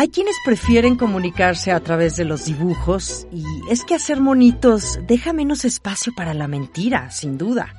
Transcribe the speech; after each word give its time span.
Hay 0.00 0.10
quienes 0.10 0.36
prefieren 0.44 0.94
comunicarse 0.94 1.72
a 1.72 1.80
través 1.80 2.14
de 2.14 2.24
los 2.24 2.44
dibujos 2.44 3.26
y 3.32 3.42
es 3.68 3.82
que 3.82 3.96
hacer 3.96 4.20
monitos 4.20 5.00
deja 5.08 5.32
menos 5.32 5.64
espacio 5.64 6.12
para 6.16 6.34
la 6.34 6.46
mentira, 6.46 7.10
sin 7.10 7.36
duda. 7.36 7.74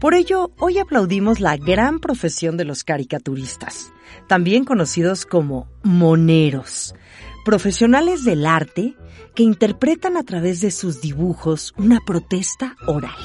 Por 0.00 0.14
ello, 0.14 0.52
hoy 0.60 0.78
aplaudimos 0.78 1.40
la 1.40 1.56
gran 1.56 1.98
profesión 1.98 2.56
de 2.56 2.64
los 2.64 2.84
caricaturistas, 2.84 3.92
también 4.28 4.64
conocidos 4.64 5.26
como 5.26 5.66
moneros, 5.82 6.94
profesionales 7.44 8.22
del 8.22 8.46
arte 8.46 8.94
que 9.34 9.42
interpretan 9.42 10.16
a 10.16 10.22
través 10.22 10.60
de 10.60 10.70
sus 10.70 11.00
dibujos 11.00 11.74
una 11.76 11.98
protesta 12.06 12.76
oral. 12.86 13.18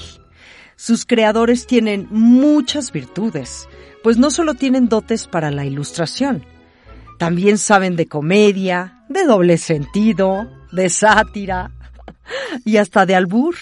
Sus 0.75 1.05
creadores 1.05 1.67
tienen 1.67 2.07
muchas 2.09 2.91
virtudes, 2.91 3.69
pues 4.01 4.17
no 4.17 4.31
solo 4.31 4.55
tienen 4.55 4.89
dotes 4.89 5.27
para 5.27 5.51
la 5.51 5.65
ilustración, 5.65 6.43
también 7.17 7.57
saben 7.57 7.95
de 7.95 8.07
comedia, 8.07 9.03
de 9.09 9.25
doble 9.25 9.57
sentido, 9.57 10.49
de 10.71 10.89
sátira 10.89 11.71
y 12.65 12.77
hasta 12.77 13.05
de 13.05 13.15
albur. 13.15 13.55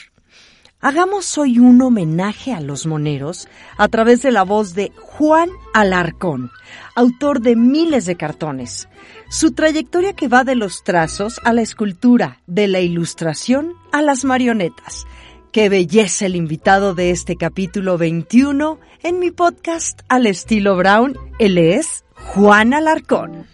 Hagamos 0.83 1.37
hoy 1.37 1.59
un 1.59 1.79
homenaje 1.79 2.53
a 2.53 2.59
los 2.59 2.87
moneros 2.87 3.47
a 3.77 3.87
través 3.87 4.23
de 4.23 4.31
la 4.31 4.41
voz 4.41 4.73
de 4.73 4.91
Juan 4.97 5.51
Alarcón, 5.75 6.49
autor 6.95 7.41
de 7.41 7.55
miles 7.55 8.07
de 8.07 8.15
cartones. 8.15 8.89
Su 9.29 9.51
trayectoria 9.51 10.13
que 10.13 10.27
va 10.27 10.43
de 10.43 10.55
los 10.55 10.83
trazos 10.83 11.39
a 11.43 11.53
la 11.53 11.61
escultura, 11.61 12.41
de 12.47 12.67
la 12.67 12.79
ilustración 12.79 13.73
a 13.91 14.01
las 14.01 14.25
marionetas. 14.25 15.05
Qué 15.51 15.69
belleza 15.69 16.25
el 16.25 16.35
invitado 16.35 16.95
de 16.95 17.11
este 17.11 17.35
capítulo 17.35 17.99
21 17.99 18.79
en 19.03 19.19
mi 19.19 19.29
podcast 19.29 20.01
al 20.07 20.25
estilo 20.25 20.75
Brown. 20.77 21.15
Él 21.37 21.59
es 21.59 22.05
Juan 22.27 22.73
Alarcón. 22.73 23.45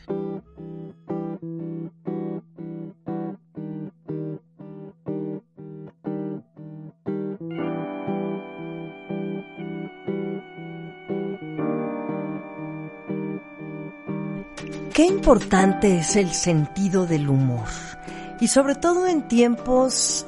Qué 14.94 15.06
importante 15.06 16.00
es 16.00 16.16
el 16.16 16.32
sentido 16.32 17.06
del 17.06 17.30
humor. 17.30 17.68
Y 18.40 18.48
sobre 18.48 18.74
todo 18.76 19.08
en 19.08 19.28
tiempos 19.28 20.26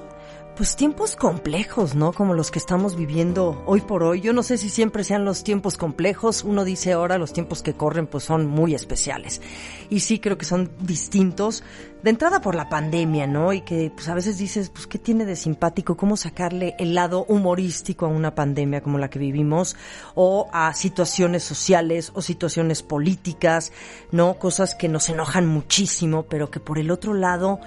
pues 0.59 0.75
tiempos 0.75 1.15
complejos, 1.15 1.95
¿no? 1.95 2.11
Como 2.11 2.33
los 2.33 2.51
que 2.51 2.59
estamos 2.59 2.97
viviendo 2.97 3.63
hoy 3.65 3.79
por 3.79 4.03
hoy. 4.03 4.19
Yo 4.19 4.33
no 4.33 4.43
sé 4.43 4.57
si 4.57 4.67
siempre 4.67 5.05
sean 5.05 5.23
los 5.23 5.45
tiempos 5.45 5.77
complejos. 5.77 6.43
Uno 6.43 6.65
dice 6.65 6.91
ahora 6.91 7.17
los 7.17 7.31
tiempos 7.31 7.63
que 7.63 7.75
corren 7.75 8.07
pues 8.07 8.25
son 8.25 8.45
muy 8.45 8.75
especiales. 8.75 9.39
Y 9.89 10.01
sí 10.01 10.19
creo 10.19 10.37
que 10.37 10.43
son 10.43 10.69
distintos. 10.81 11.63
De 12.03 12.09
entrada 12.09 12.41
por 12.41 12.55
la 12.55 12.67
pandemia, 12.67 13.25
¿no? 13.25 13.53
Y 13.53 13.61
que 13.61 13.89
pues 13.95 14.09
a 14.09 14.13
veces 14.13 14.37
dices, 14.37 14.69
pues 14.69 14.85
qué 14.85 14.99
tiene 14.99 15.23
de 15.23 15.37
simpático, 15.37 15.95
cómo 15.95 16.17
sacarle 16.17 16.75
el 16.77 16.93
lado 16.93 17.23
humorístico 17.29 18.05
a 18.05 18.09
una 18.09 18.35
pandemia 18.35 18.81
como 18.81 18.97
la 18.97 19.09
que 19.09 19.17
vivimos 19.17 19.77
o 20.13 20.49
a 20.51 20.73
situaciones 20.73 21.41
sociales 21.41 22.11
o 22.15 22.21
situaciones 22.21 22.83
políticas, 22.83 23.71
¿no? 24.11 24.33
Cosas 24.33 24.75
que 24.75 24.89
nos 24.89 25.07
enojan 25.07 25.47
muchísimo, 25.47 26.23
pero 26.23 26.51
que 26.51 26.59
por 26.59 26.79
el 26.79 26.91
otro 26.91 27.13
lado 27.13 27.61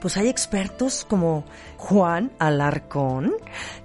pues 0.00 0.16
hay 0.16 0.28
expertos 0.28 1.04
como 1.08 1.44
Juan 1.76 2.32
Alarcón, 2.38 3.34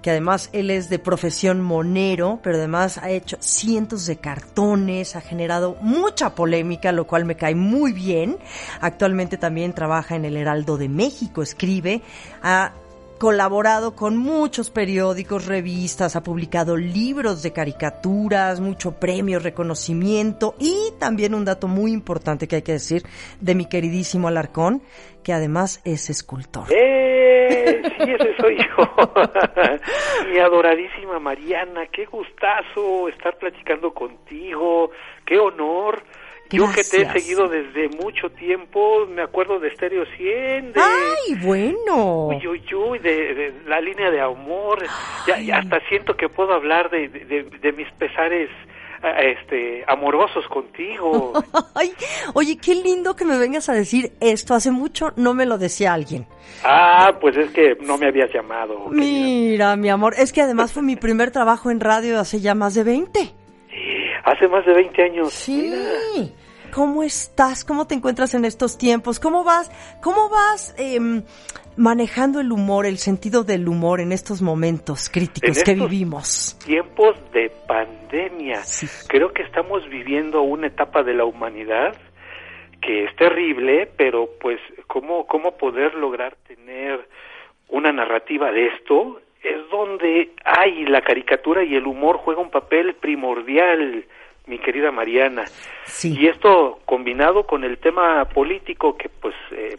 que 0.01 0.11
además 0.11 0.49
él 0.53 0.69
es 0.69 0.89
de 0.89 0.99
profesión 0.99 1.61
monero, 1.61 2.39
pero 2.43 2.57
además 2.57 2.97
ha 2.97 3.09
hecho 3.09 3.37
cientos 3.39 4.05
de 4.05 4.17
cartones, 4.17 5.15
ha 5.15 5.21
generado 5.21 5.77
mucha 5.81 6.35
polémica, 6.35 6.91
lo 6.91 7.07
cual 7.07 7.25
me 7.25 7.35
cae 7.35 7.55
muy 7.55 7.93
bien. 7.93 8.37
Actualmente 8.81 9.37
también 9.37 9.73
trabaja 9.73 10.15
en 10.15 10.25
el 10.25 10.37
Heraldo 10.37 10.77
de 10.77 10.89
México, 10.89 11.41
escribe, 11.41 12.01
ha 12.41 12.73
colaborado 13.21 13.95
con 13.95 14.17
muchos 14.17 14.71
periódicos, 14.71 15.45
revistas, 15.45 16.15
ha 16.15 16.23
publicado 16.23 16.75
libros 16.75 17.43
de 17.43 17.53
caricaturas, 17.53 18.59
mucho 18.59 18.93
premio, 18.93 19.37
reconocimiento 19.37 20.55
y 20.57 20.91
también 20.97 21.35
un 21.35 21.45
dato 21.45 21.67
muy 21.67 21.91
importante 21.91 22.47
que 22.47 22.55
hay 22.55 22.61
que 22.63 22.71
decir 22.71 23.03
de 23.39 23.53
mi 23.53 23.65
queridísimo 23.65 24.27
Alarcón, 24.27 24.81
que 25.23 25.33
además 25.33 25.81
es 25.85 26.09
escultor. 26.09 26.65
¡Eh! 26.69 27.81
Sí, 27.83 28.11
ese 28.11 28.35
soy 28.37 28.57
yo. 28.57 29.13
mi 30.31 30.39
adoradísima 30.39 31.19
Mariana, 31.19 31.87
qué 31.87 32.05
gustazo 32.05 33.07
estar 33.09 33.37
platicando 33.37 33.93
contigo, 33.93 34.91
qué 35.25 35.37
honor. 35.37 36.03
Yo 36.49 36.69
que 36.75 36.83
te 36.83 37.03
he 37.03 37.11
seguido 37.13 37.47
desde 37.47 37.87
mucho 37.87 38.29
tiempo, 38.29 39.05
me 39.07 39.21
acuerdo 39.21 39.57
de 39.57 39.73
Stereo 39.73 40.05
100, 40.17 40.73
de... 40.73 40.81
¡Ay, 40.81 41.35
bueno! 41.41 42.27
Uy, 42.27 42.45
uy, 42.45 42.73
uy, 42.73 42.99
de, 42.99 43.33
de 43.33 43.53
la 43.67 43.79
línea 43.79 44.11
de 44.11 44.19
amor. 44.19 44.83
Ya, 45.25 45.39
ya, 45.39 45.59
hasta 45.59 45.79
siento 45.87 46.17
que 46.17 46.27
puedo 46.27 46.53
hablar 46.53 46.89
de 46.89 47.73
mis 47.77 47.89
pesares 47.93 48.49
este 49.03 49.83
amorosos 49.87 50.47
contigo. 50.47 51.33
Ay, 51.75 51.93
oye, 52.33 52.57
qué 52.57 52.75
lindo 52.75 53.15
que 53.15 53.25
me 53.25 53.37
vengas 53.37 53.69
a 53.69 53.73
decir 53.73 54.13
esto. 54.19 54.53
Hace 54.53 54.71
mucho 54.71 55.13
no 55.15 55.33
me 55.33 55.45
lo 55.45 55.57
decía 55.57 55.93
alguien. 55.93 56.25
Ah, 56.63 57.13
pues 57.19 57.37
es 57.37 57.51
que 57.51 57.75
no 57.81 57.97
me 57.97 58.07
habías 58.07 58.31
llamado. 58.33 58.89
Mira, 58.89 59.75
mi 59.75 59.89
amor, 59.89 60.13
es 60.17 60.31
que 60.31 60.41
además 60.41 60.73
fue 60.73 60.83
mi 60.83 60.95
primer 60.95 61.31
trabajo 61.31 61.71
en 61.71 61.79
radio 61.79 62.19
hace 62.19 62.39
ya 62.39 62.55
más 62.55 62.75
de 62.75 62.83
20. 62.83 63.19
Hace 64.23 64.47
más 64.47 64.65
de 64.65 64.73
20 64.73 65.03
años. 65.03 65.33
Sí. 65.33 65.73
Mira. 66.15 66.40
¿Cómo 66.73 67.03
estás? 67.03 67.65
¿Cómo 67.65 67.85
te 67.85 67.95
encuentras 67.95 68.33
en 68.33 68.45
estos 68.45 68.77
tiempos? 68.77 69.19
¿Cómo 69.19 69.43
vas? 69.43 69.69
¿Cómo 70.01 70.29
vas 70.29 70.73
eh, 70.79 70.99
manejando 71.75 72.39
el 72.39 72.51
humor, 72.51 72.85
el 72.85 72.97
sentido 72.97 73.43
del 73.43 73.67
humor 73.67 73.99
en 73.99 74.11
estos 74.11 74.41
momentos 74.41 75.09
críticos 75.09 75.57
en 75.57 75.63
que 75.63 75.73
vivimos? 75.73 76.57
Tiempos 76.65 77.15
de 77.33 77.51
pandemia. 77.67 78.63
Sí. 78.63 78.87
Creo 79.07 79.33
que 79.33 79.43
estamos 79.43 79.87
viviendo 79.89 80.41
una 80.41 80.67
etapa 80.67 81.03
de 81.03 81.13
la 81.13 81.25
humanidad 81.25 81.95
que 82.81 83.03
es 83.03 83.15
terrible, 83.15 83.89
pero 83.97 84.29
pues 84.39 84.59
cómo 84.87 85.27
cómo 85.27 85.57
poder 85.57 85.93
lograr 85.95 86.35
tener 86.47 87.07
una 87.69 87.91
narrativa 87.91 88.51
de 88.51 88.67
esto 88.67 89.19
es 89.43 89.69
donde 89.69 90.31
hay 90.45 90.85
la 90.85 91.01
caricatura 91.01 91.63
y 91.63 91.75
el 91.75 91.85
humor 91.85 92.17
juega 92.17 92.41
un 92.41 92.49
papel 92.49 92.95
primordial 92.95 94.05
mi 94.47 94.59
querida 94.59 94.91
Mariana. 94.91 95.45
Sí. 96.01 96.17
Y 96.19 96.25
esto 96.25 96.79
combinado 96.85 97.45
con 97.45 97.63
el 97.63 97.77
tema 97.77 98.25
político, 98.25 98.97
que 98.97 99.07
pues 99.07 99.35
eh, 99.51 99.77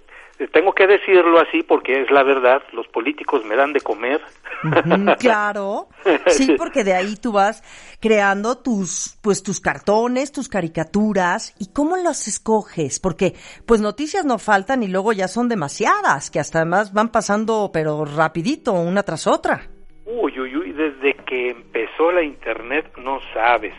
tengo 0.53 0.73
que 0.73 0.87
decirlo 0.87 1.41
así 1.41 1.65
porque 1.65 2.03
es 2.03 2.11
la 2.13 2.23
verdad, 2.23 2.63
los 2.73 2.87
políticos 2.87 3.45
me 3.45 3.57
dan 3.57 3.73
de 3.73 3.81
comer. 3.81 4.21
claro, 5.19 5.89
sí, 6.29 6.55
porque 6.57 6.85
de 6.85 6.95
ahí 6.95 7.17
tú 7.17 7.33
vas 7.33 7.65
creando 8.01 8.57
tus, 8.59 9.19
pues 9.21 9.43
tus 9.43 9.61
cartones, 9.61 10.31
tus 10.31 10.49
caricaturas, 10.49 11.57
y 11.59 11.73
cómo 11.73 11.97
las 11.97 12.29
escoges, 12.29 13.01
porque 13.01 13.35
pues 13.67 13.81
noticias 13.81 14.25
no 14.25 14.39
faltan 14.39 14.85
y 14.85 14.89
luego 14.89 15.13
ya 15.13 15.27
son 15.27 15.49
demasiadas, 15.49 16.31
que 16.31 16.39
hasta 16.39 16.61
además 16.61 16.93
van 16.93 17.11
pasando 17.11 17.71
pero 17.73 18.05
rapidito, 18.05 18.75
una 18.75 19.03
tras 19.03 19.27
otra. 19.27 19.63
Uy, 20.05 20.39
uy, 20.39 20.57
uy, 20.57 20.73
desde 20.73 21.15
que 21.25 21.51
empezó 21.51 22.13
la 22.13 22.23
internet 22.23 22.93
no 22.97 23.19
sabes 23.35 23.75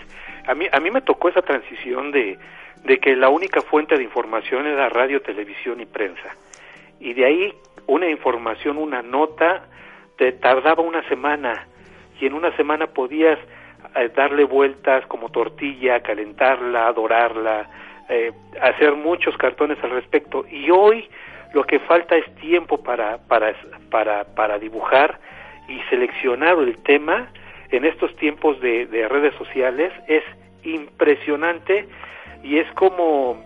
a 0.48 0.54
mí, 0.56 0.68
a 0.72 0.80
mí 0.80 0.92
me 0.92 1.02
tocó 1.02 1.30
esa 1.30 1.42
transición 1.42 2.12
de, 2.12 2.38
de 2.84 3.00
que 3.00 3.16
la 3.16 3.30
única 3.30 3.62
fuente 3.62 3.98
de 3.98 4.04
información 4.04 4.68
era 4.68 4.90
radio, 4.90 5.22
televisión 5.22 5.80
y 5.82 5.86
prensa. 5.86 6.36
Y 7.00 7.14
de 7.14 7.26
ahí 7.26 7.54
una 7.88 8.08
información, 8.10 8.78
una 8.78 9.02
nota, 9.02 9.66
te 10.18 10.32
tardaba 10.34 10.84
una 10.84 11.08
semana 11.10 11.68
y 12.20 12.26
en 12.26 12.34
una 12.34 12.56
semana 12.56 12.88
podías 12.88 13.40
eh, 13.96 14.10
darle 14.16 14.44
vueltas 14.44 15.06
como 15.08 15.30
tortilla, 15.30 16.02
calentarla, 16.02 16.92
dorarla, 16.94 17.70
eh, 18.10 18.32
hacer 18.62 18.94
muchos 18.94 19.36
cartones 19.38 19.78
al 19.84 19.92
respecto. 19.92 20.46
Y 20.50 20.70
hoy 20.70 21.10
lo 21.54 21.64
que 21.64 21.80
falta 21.80 22.16
es 22.16 22.36
tiempo 22.36 22.82
para, 22.84 23.18
para, 23.28 23.54
para, 23.90 24.24
para 24.24 24.60
dibujar 24.60 25.20
y 25.68 25.80
seleccionado 25.90 26.64
el 26.64 26.78
tema 26.84 27.30
en 27.74 27.86
estos 27.86 28.16
tiempos 28.18 28.60
de, 28.62 28.86
de 28.86 29.08
redes 29.08 29.34
sociales 29.36 29.92
es 30.08 30.24
impresionante 30.64 31.88
y 32.44 32.60
es 32.60 32.72
como 32.74 33.38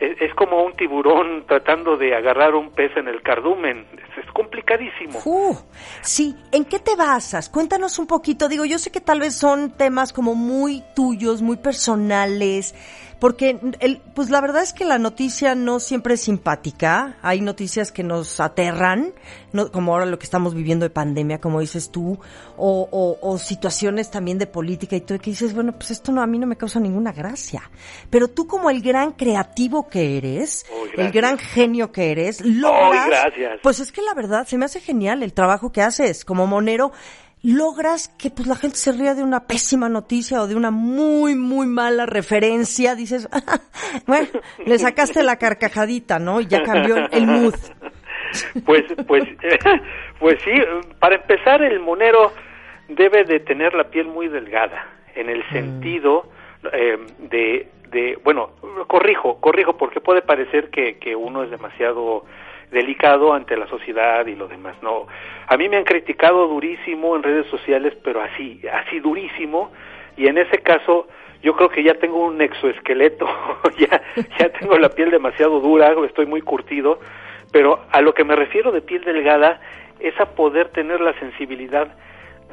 es, 0.00 0.34
como 0.34 0.62
un 0.62 0.74
tiburón 0.74 1.44
tratando 1.46 1.96
de 1.96 2.14
agarrar 2.14 2.54
un 2.54 2.70
pez 2.70 2.96
en 2.96 3.06
el 3.06 3.22
cardumen. 3.22 3.86
Es, 4.16 4.30
complicadísimo. 4.32 5.20
Uh, 5.24 5.56
sí, 6.00 6.34
¿en 6.52 6.64
qué 6.64 6.78
te 6.78 6.96
basas? 6.96 7.50
Cuéntanos 7.50 7.98
un 7.98 8.06
poquito. 8.06 8.48
Digo, 8.48 8.64
yo 8.64 8.78
sé 8.78 8.90
que 8.90 9.00
tal 9.00 9.20
vez 9.20 9.36
son 9.36 9.72
temas 9.72 10.12
como 10.12 10.34
muy 10.34 10.82
tuyos, 10.94 11.42
muy 11.42 11.58
personales, 11.58 12.74
porque 13.20 13.60
el, 13.80 14.00
pues 14.14 14.30
la 14.30 14.40
verdad 14.40 14.62
es 14.62 14.72
que 14.72 14.84
la 14.84 14.98
noticia 14.98 15.54
no 15.54 15.78
siempre 15.78 16.14
es 16.14 16.22
simpática, 16.22 17.18
hay 17.22 17.40
noticias 17.40 17.92
que 17.92 18.02
nos 18.02 18.40
aterran, 18.40 19.12
no, 19.52 19.70
como 19.70 19.92
ahora 19.92 20.06
lo 20.06 20.18
que 20.18 20.24
estamos 20.24 20.54
viviendo 20.54 20.84
de 20.84 20.90
pandemia, 20.90 21.40
como 21.40 21.60
dices 21.60 21.90
tú, 21.90 22.18
o, 22.56 23.18
o, 23.20 23.38
situaciones 23.38 24.10
también 24.10 24.38
de 24.38 24.46
política 24.46 24.96
y 24.96 25.02
tú 25.02 25.18
que 25.18 25.30
dices, 25.30 25.54
bueno, 25.54 25.72
pues 25.72 25.90
esto 25.90 26.12
no 26.12 26.22
a 26.22 26.26
mí 26.26 26.38
no 26.38 26.46
me 26.46 26.56
causa 26.56 26.80
ninguna 26.80 27.12
gracia, 27.12 27.70
pero 28.08 28.28
tú 28.28 28.46
como 28.46 28.70
el 28.70 28.80
gran 28.80 29.12
creativo 29.12 29.88
que 29.88 30.16
eres, 30.16 30.66
el 30.96 31.10
gran 31.12 31.38
genio 31.38 31.92
que 31.92 32.10
eres, 32.10 32.40
logras, 32.40 33.08
pues 33.62 33.80
es 33.80 33.92
que 33.92 34.02
la 34.02 34.14
verdad 34.14 34.46
se 34.46 34.56
me 34.56 34.64
hace 34.64 34.80
genial 34.80 35.22
el 35.22 35.32
trabajo 35.32 35.72
que 35.72 35.82
haces. 35.82 36.24
Como 36.24 36.46
monero 36.46 36.92
logras 37.42 38.08
que 38.08 38.30
pues 38.30 38.46
la 38.46 38.54
gente 38.54 38.76
se 38.76 38.92
ría 38.92 39.14
de 39.14 39.22
una 39.22 39.46
pésima 39.46 39.88
noticia 39.88 40.42
o 40.42 40.46
de 40.46 40.54
una 40.54 40.70
muy 40.70 41.34
muy 41.34 41.66
mala 41.66 42.06
referencia, 42.06 42.94
dices, 42.94 43.28
bueno, 44.06 44.28
le 44.64 44.78
sacaste 44.78 45.22
la 45.22 45.36
carcajadita, 45.36 46.18
¿no? 46.18 46.40
Y 46.40 46.46
ya 46.46 46.62
cambió 46.62 46.96
el 47.10 47.26
mood. 47.26 47.54
Pues 48.64 48.84
pues 49.08 49.24
pues 50.20 50.40
sí, 50.44 50.52
para 51.00 51.16
empezar 51.16 51.62
el 51.62 51.80
monero 51.80 52.32
debe 52.86 53.24
de 53.24 53.40
tener 53.40 53.74
la 53.74 53.90
piel 53.90 54.06
muy 54.06 54.28
delgada 54.28 54.86
en 55.16 55.28
el 55.28 55.40
mm. 55.40 55.52
sentido 55.52 56.30
eh, 56.72 56.96
de 57.18 57.68
de 57.90 58.20
bueno, 58.22 58.50
corrijo, 58.86 59.40
corrijo 59.40 59.76
porque 59.76 60.00
puede 60.00 60.22
parecer 60.22 60.70
que 60.70 60.98
que 60.98 61.16
uno 61.16 61.42
es 61.42 61.50
demasiado 61.50 62.24
delicado 62.70 63.32
ante 63.32 63.56
la 63.56 63.66
sociedad 63.66 64.26
y 64.26 64.36
lo 64.36 64.48
demás. 64.48 64.76
No, 64.82 65.06
a 65.46 65.56
mí 65.56 65.68
me 65.68 65.76
han 65.76 65.84
criticado 65.84 66.46
durísimo 66.46 67.16
en 67.16 67.22
redes 67.22 67.46
sociales, 67.46 67.94
pero 68.02 68.22
así, 68.22 68.60
así 68.72 69.00
durísimo, 69.00 69.72
y 70.16 70.26
en 70.26 70.38
ese 70.38 70.58
caso 70.58 71.08
yo 71.42 71.54
creo 71.56 71.70
que 71.70 71.82
ya 71.82 71.94
tengo 71.94 72.24
un 72.24 72.40
exoesqueleto, 72.40 73.26
ya, 73.78 74.02
ya 74.38 74.48
tengo 74.50 74.78
la 74.78 74.90
piel 74.90 75.10
demasiado 75.10 75.60
dura, 75.60 75.94
estoy 76.06 76.26
muy 76.26 76.42
curtido, 76.42 77.00
pero 77.52 77.80
a 77.90 78.00
lo 78.00 78.14
que 78.14 78.24
me 78.24 78.36
refiero 78.36 78.70
de 78.70 78.82
piel 78.82 79.02
delgada 79.02 79.60
es 79.98 80.18
a 80.20 80.26
poder 80.34 80.68
tener 80.68 81.00
la 81.00 81.18
sensibilidad 81.18 81.88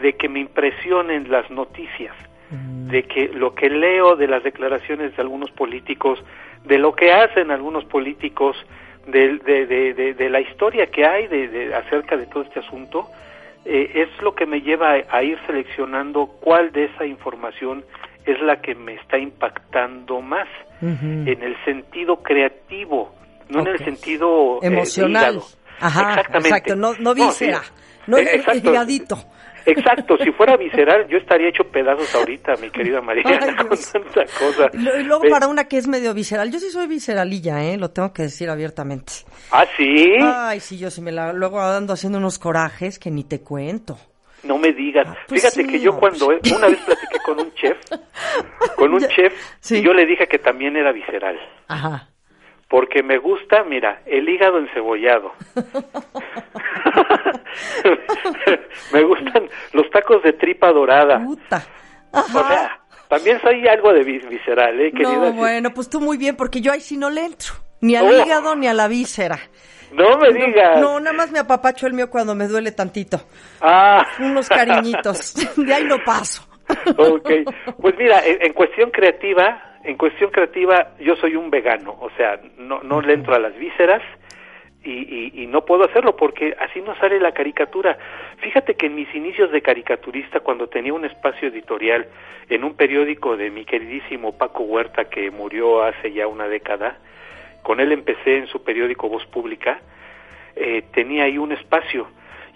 de 0.02 0.14
que 0.14 0.30
me 0.30 0.40
impresionen 0.40 1.30
las 1.30 1.50
noticias, 1.50 2.16
mm. 2.50 2.88
de 2.90 3.04
que 3.04 3.28
lo 3.30 3.56
que 3.56 3.70
leo 3.70 4.16
de 4.16 4.28
las 4.28 4.44
declaraciones 4.44 5.16
de 5.16 5.22
algunos 5.22 5.52
políticos, 5.52 6.24
de 6.66 6.78
lo 6.78 6.96
que 6.96 7.12
hacen 7.12 7.52
algunos 7.52 7.86
políticos, 7.86 8.58
de, 9.08 9.66
de, 9.66 10.14
de, 10.14 10.30
la 10.30 10.42
historia 10.42 10.88
que 10.88 11.06
hay 11.06 11.28
de, 11.28 11.74
acerca 11.74 12.18
de 12.18 12.26
todo 12.28 12.44
este 12.44 12.60
asunto, 12.60 13.10
eh, 13.66 13.92
es 13.96 14.22
lo 14.22 14.36
que 14.36 14.46
me 14.46 14.62
lleva 14.62 14.96
a, 15.10 15.24
ir 15.24 15.38
seleccionando 15.46 16.28
cuál 16.42 16.72
de 16.72 16.86
esa 16.86 17.06
información 17.06 17.84
es 18.26 18.40
la 18.42 18.62
que 18.62 18.76
me 18.76 18.96
está 18.96 19.18
impactando 19.18 20.22
más, 20.22 20.48
en 20.82 21.42
el 21.42 21.56
sentido 21.66 22.18
creativo, 22.18 23.16
no 23.50 23.62
en 23.62 23.68
el 23.68 23.80
sentido 23.80 24.60
eh, 24.62 24.68
emocional. 24.68 25.40
Ajá, 25.80 26.10
Exactamente. 26.10 26.50
Exacto, 26.50 26.76
no, 26.76 26.94
no 27.00 27.16
víscera, 27.16 27.62
no, 28.06 28.18
eh, 28.18 28.36
Exacto, 28.36 28.72
si 30.24 30.32
fuera 30.32 30.58
visceral, 30.58 31.08
yo 31.08 31.18
estaría 31.18 31.50
hecho 31.50 31.64
pedazos 31.66 32.14
ahorita, 32.16 32.56
mi 32.58 32.70
querida 32.70 33.02
María, 33.02 33.24
con 33.58 33.70
tanta 33.70 34.26
cosa. 34.38 34.70
Y 34.74 35.04
luego 35.04 35.24
para 35.30 35.48
una 35.48 35.68
que 35.68 35.78
es 35.78 35.88
medio 35.88 36.14
visceral, 36.14 36.52
yo 36.52 36.60
sí 36.60 36.70
soy 36.70 36.88
visceralilla, 36.88 37.64
¿eh? 37.64 37.78
Lo 37.78 37.92
tengo 37.92 38.14
que 38.14 38.24
decir 38.24 38.50
abiertamente. 38.50 39.14
¿Ah, 39.52 39.66
sí? 39.76 40.16
Ay, 40.22 40.60
sí, 40.60 40.78
yo 40.78 40.90
sí 40.90 41.02
me 41.02 41.12
la... 41.12 41.34
Luego 41.34 41.62
ando 41.62 41.94
haciendo 41.94 42.18
unos 42.18 42.40
corajes 42.40 43.00
que 43.00 43.12
ni 43.12 43.24
te 43.24 43.42
cuento. 43.42 43.98
No 44.44 44.58
me 44.58 44.72
digas. 44.72 45.08
Ah, 45.10 45.18
pues 45.28 45.42
Fíjate 45.42 45.68
que 45.68 45.80
yo 45.80 45.98
cuando 45.98 46.28
una 46.28 46.68
vez 46.68 46.80
platiqué 46.86 47.20
con 47.26 47.40
un 47.40 47.54
chef, 47.54 47.78
con 48.76 48.94
un 48.94 49.08
chef, 49.08 49.34
y 49.72 49.82
yo 49.82 49.94
le 49.94 50.06
dije 50.06 50.28
que 50.28 50.40
también 50.40 50.78
era 50.78 50.92
visceral. 50.92 51.38
Ajá 51.68 52.10
porque 52.70 53.02
me 53.02 53.18
gusta, 53.18 53.64
mira, 53.64 54.02
el 54.06 54.28
hígado 54.28 54.60
encebollado. 54.60 55.32
me 58.94 59.04
gustan 59.04 59.50
los 59.74 59.90
tacos 59.90 60.24
de 60.24 60.34
tripa 60.34 60.72
dorada. 60.72 61.24
Puta. 61.24 61.64
O 62.12 62.22
sea, 62.24 62.80
también 63.08 63.40
soy 63.42 63.68
algo 63.68 63.94
de 63.94 64.04
visceral, 64.04 64.80
¿eh? 64.80 64.92
No, 64.94 65.34
bueno, 65.34 65.72
pues 65.74 65.90
tú 65.90 66.02
muy 66.02 66.18
bien, 66.18 66.36
porque 66.36 66.62
yo 66.62 66.72
ahí 66.72 66.82
sí 66.82 66.98
no 66.98 67.10
le 67.10 67.26
entro. 67.26 67.54
Ni 67.82 67.96
al 67.96 68.06
oh. 68.06 68.26
hígado 68.26 68.56
ni 68.56 68.68
a 68.68 68.74
la 68.74 68.88
víscera. 68.88 69.40
No 69.94 70.18
me 70.18 70.34
digas. 70.34 70.82
No, 70.82 71.00
nada 71.00 71.16
más 71.16 71.32
me 71.32 71.40
apapacho 71.40 71.88
el 71.88 71.94
mío 71.94 72.10
cuando 72.10 72.36
me 72.36 72.48
duele 72.48 72.72
tantito. 72.72 73.22
Ah. 73.62 74.06
Unos 74.20 74.50
cariñitos. 74.50 75.36
De 75.56 75.74
ahí 75.74 75.84
lo 75.86 76.04
paso. 76.04 76.48
Ok. 76.98 77.30
Pues 77.80 77.96
mira, 77.98 78.22
en 78.26 78.52
cuestión 78.54 78.92
creativa, 78.92 79.80
en 79.84 79.96
cuestión 79.96 80.30
creativa 80.32 80.92
yo 81.00 81.16
soy 81.16 81.36
un 81.36 81.50
vegano, 81.50 81.96
o 82.00 82.10
sea, 82.18 82.40
no, 82.58 82.82
no 82.84 83.00
le 83.00 83.14
entro 83.14 83.36
a 83.36 83.40
las 83.40 83.58
vísceras 83.58 84.02
y, 84.90 85.44
y, 85.44 85.48
no 85.48 85.66
puedo 85.66 85.84
hacerlo 85.84 86.16
porque 86.16 86.56
así 86.60 86.82
no 86.82 86.96
sale 86.96 87.20
la 87.20 87.34
caricatura. 87.34 87.98
Fíjate 88.38 88.76
que 88.76 88.86
en 88.86 88.96
mis 88.96 89.14
inicios 89.14 89.52
de 89.52 89.62
caricaturista, 89.62 90.40
cuando 90.40 90.68
tenía 90.68 90.94
un 90.94 91.06
espacio 91.06 91.50
editorial 91.50 92.08
en 92.50 92.64
un 92.64 92.76
periódico 92.76 93.36
de 93.36 93.50
mi 93.50 93.66
queridísimo 93.66 94.38
Paco 94.38 94.64
Huerta 94.64 95.06
que 95.06 95.30
murió 95.32 95.84
hace 95.84 96.14
ya 96.14 96.28
una 96.28 96.48
década, 96.48 96.98
con 97.64 97.80
él 97.80 97.92
empecé 97.92 98.38
en 98.38 98.48
su 98.48 98.64
periódico 98.64 99.10
Voz 99.10 99.26
Pública, 99.26 99.82
eh, 100.56 100.84
tenía 100.94 101.26
ahí 101.26 101.38
un 101.38 101.52
espacio 101.52 102.08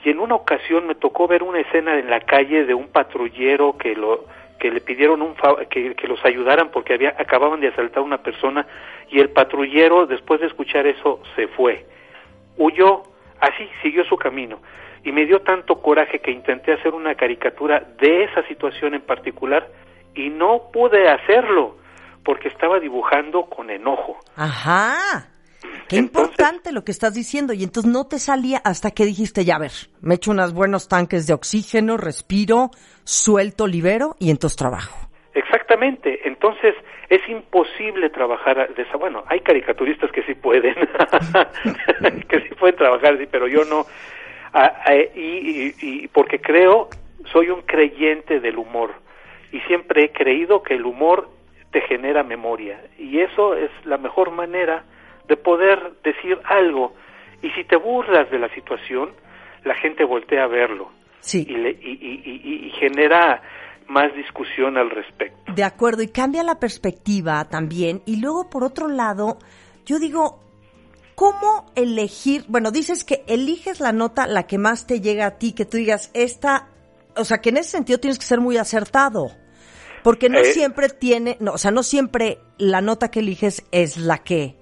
y 0.04 0.10
en 0.10 0.20
una 0.20 0.36
ocasión 0.36 0.88
me 0.88 0.96
tocó 0.96 1.28
ver 1.28 1.44
una 1.44 1.60
escena 1.60 2.00
en 2.00 2.10
la 2.10 2.22
calle 2.22 2.66
de 2.66 2.74
un 2.74 2.88
patrullero 2.88 3.78
que 3.78 3.96
lo 3.96 4.26
que 4.60 4.72
le 4.72 4.80
pidieron 4.80 5.24
un 5.24 5.36
que, 5.70 5.96
que, 5.96 6.08
los 6.08 6.24
ayudaran 6.24 6.70
porque 6.70 6.94
había, 6.94 7.16
acababan 7.18 7.62
de 7.62 7.70
asaltar 7.70 8.00
a 8.00 8.06
una 8.06 8.22
persona 8.22 8.68
y 9.10 9.20
el 9.20 9.32
patrullero 9.32 10.06
después 10.06 10.40
de 10.40 10.48
escuchar 10.48 10.86
eso 10.86 11.22
se 11.36 11.48
fue, 11.48 11.84
huyó, 12.58 13.04
así 13.40 13.70
siguió 13.82 14.04
su 14.06 14.18
camino 14.18 14.60
y 15.04 15.12
me 15.12 15.26
dio 15.26 15.42
tanto 15.42 15.82
coraje 15.82 16.20
que 16.20 16.32
intenté 16.32 16.74
hacer 16.74 16.94
una 16.94 17.16
caricatura 17.16 17.80
de 18.00 18.24
esa 18.26 18.46
situación 18.48 18.94
en 18.94 19.02
particular 19.02 19.68
y 20.14 20.30
no 20.30 20.70
pude 20.72 21.10
hacerlo 21.10 21.78
porque 22.24 22.50
estaba 22.50 22.80
dibujando 22.80 23.46
con 23.46 23.70
enojo. 23.70 24.18
Ajá. 24.36 25.28
Qué 25.88 25.98
importante 25.98 26.72
lo 26.72 26.84
que 26.84 26.92
estás 26.92 27.14
diciendo. 27.14 27.54
Y 27.54 27.64
entonces 27.64 27.92
no 27.92 28.06
te 28.06 28.20
salía 28.20 28.62
hasta 28.64 28.92
que 28.92 29.06
dijiste, 29.06 29.44
ya 29.44 29.56
a 29.56 29.60
ver, 29.60 29.72
me 30.02 30.16
echo 30.16 30.32
unos 30.32 30.54
buenos 30.54 30.88
tanques 30.88 31.28
de 31.28 31.34
oxígeno, 31.34 31.98
respiro, 31.98 32.72
suelto, 33.04 33.68
libero 33.68 34.16
y 34.20 34.30
entonces 34.30 34.58
trabajo. 34.58 35.11
Exactamente. 35.34 36.28
Entonces 36.28 36.76
es 37.10 37.28
imposible 37.30 38.10
trabajar 38.10 38.74
de 38.74 38.84
esa. 38.84 38.98
Bueno, 38.98 39.24
hay 39.28 39.40
caricaturistas 39.42 40.12
que 40.12 40.24
sí 40.24 40.34
pueden, 40.34 40.76
que 42.30 42.42
sí 42.42 42.56
pueden 42.56 42.76
trabajar 42.76 43.16
así, 43.16 43.28
pero 43.30 43.48
yo 43.48 43.64
no. 43.66 43.86
Ah, 44.54 44.82
ah, 44.86 44.96
y, 44.96 45.74
y 45.82 46.08
porque 46.10 46.42
creo, 46.42 46.90
soy 47.32 47.50
un 47.50 47.62
creyente 47.62 48.40
del 48.40 48.58
humor 48.58 48.94
y 49.52 49.60
siempre 49.62 50.06
he 50.06 50.12
creído 50.12 50.64
que 50.64 50.74
el 50.74 50.86
humor 50.86 51.30
te 51.72 51.82
genera 51.82 52.24
memoria 52.24 52.82
y 52.98 53.20
eso 53.20 53.56
es 53.56 53.72
la 53.86 53.98
mejor 53.98 54.32
manera 54.32 54.84
de 55.28 55.38
poder 55.38 55.94
decir 56.04 56.38
algo. 56.46 56.94
Y 57.42 57.50
si 57.52 57.64
te 57.64 57.76
burlas 57.76 58.30
de 58.30 58.40
la 58.40 58.50
situación, 58.50 59.12
la 59.64 59.76
gente 59.76 60.04
voltea 60.04 60.44
a 60.44 60.48
verlo. 60.48 60.92
Sí. 61.22 61.46
Y, 61.48 61.56
y, 61.56 62.68
y, 62.68 62.72
genera 62.72 63.42
más 63.88 64.14
discusión 64.16 64.78
al 64.78 64.90
respecto. 64.90 65.54
De 65.54 65.64
acuerdo, 65.64 66.02
y 66.02 66.08
cambia 66.08 66.44
la 66.44 66.60
perspectiva 66.60 67.46
también. 67.46 68.02
Y 68.06 68.22
luego, 68.22 68.50
por 68.50 68.64
otro 68.64 68.88
lado, 68.88 69.38
yo 69.86 70.00
digo, 70.00 70.40
¿cómo 71.16 71.72
elegir? 71.76 72.46
Bueno, 72.48 72.72
dices 72.72 73.04
que 73.04 73.24
eliges 73.28 73.80
la 73.80 73.92
nota 73.92 74.28
la 74.28 74.48
que 74.48 74.58
más 74.58 74.88
te 74.88 75.02
llega 75.02 75.26
a 75.26 75.38
ti, 75.38 75.54
que 75.54 75.66
tú 75.66 75.78
digas, 75.78 76.12
esta, 76.14 76.70
o 77.16 77.24
sea, 77.26 77.40
que 77.40 77.50
en 77.50 77.58
ese 77.58 77.72
sentido 77.72 78.00
tienes 78.00 78.20
que 78.20 78.26
ser 78.26 78.40
muy 78.40 78.58
acertado. 78.58 79.28
Porque 80.04 80.30
no 80.30 80.40
eh. 80.40 80.46
siempre 80.46 80.90
tiene, 80.90 81.38
no, 81.40 81.54
o 81.54 81.58
sea, 81.58 81.70
no 81.70 81.84
siempre 81.84 82.40
la 82.58 82.82
nota 82.82 83.12
que 83.12 83.20
eliges 83.20 83.68
es 83.72 83.98
la 83.98 84.18
que 84.18 84.56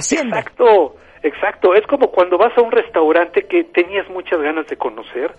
Exacto, 0.00 0.96
exacto. 1.22 1.74
Es 1.74 1.86
como 1.86 2.10
cuando 2.10 2.38
vas 2.38 2.56
a 2.56 2.62
un 2.62 2.72
restaurante 2.72 3.46
que 3.46 3.64
tenías 3.64 4.08
muchas 4.08 4.40
ganas 4.40 4.66
de 4.66 4.76
conocer 4.76 5.34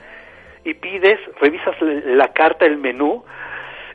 y 0.63 0.73
pides, 0.75 1.19
revisas 1.39 1.75
la 1.81 2.29
carta, 2.33 2.65
el 2.65 2.77
menú 2.77 3.23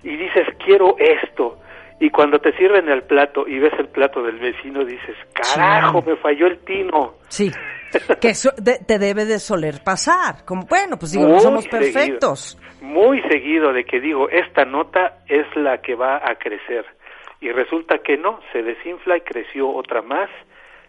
y 0.02 0.16
dices, 0.16 0.46
quiero 0.64 0.96
esto. 0.98 1.58
Y 2.00 2.10
cuando 2.10 2.38
te 2.38 2.52
sirven 2.56 2.88
el 2.88 3.02
plato 3.02 3.46
y 3.48 3.58
ves 3.58 3.72
el 3.78 3.88
plato 3.88 4.22
del 4.22 4.38
vecino, 4.38 4.84
dices, 4.84 5.16
carajo, 5.32 6.02
me 6.02 6.16
falló 6.16 6.46
el 6.46 6.58
tino. 6.60 7.14
Sí. 7.28 7.50
que 8.20 8.28
eso 8.30 8.50
de- 8.56 8.78
te 8.86 8.98
debe 8.98 9.24
de 9.24 9.38
soler 9.38 9.82
pasar. 9.84 10.44
Como, 10.44 10.66
bueno, 10.66 10.96
pues 10.98 11.12
digo, 11.12 11.26
no 11.26 11.40
somos 11.40 11.64
seguido. 11.64 11.80
perfectos. 11.80 12.58
Muy 12.80 13.20
seguido 13.22 13.72
de 13.72 13.84
que 13.84 14.00
digo, 14.00 14.28
esta 14.28 14.64
nota 14.64 15.18
es 15.26 15.44
la 15.56 15.78
que 15.78 15.96
va 15.96 16.16
a 16.18 16.36
crecer. 16.36 16.84
Y 17.40 17.50
resulta 17.50 17.98
que 17.98 18.16
no, 18.16 18.40
se 18.52 18.62
desinfla 18.62 19.16
y 19.16 19.20
creció 19.22 19.68
otra 19.68 20.02
más 20.02 20.28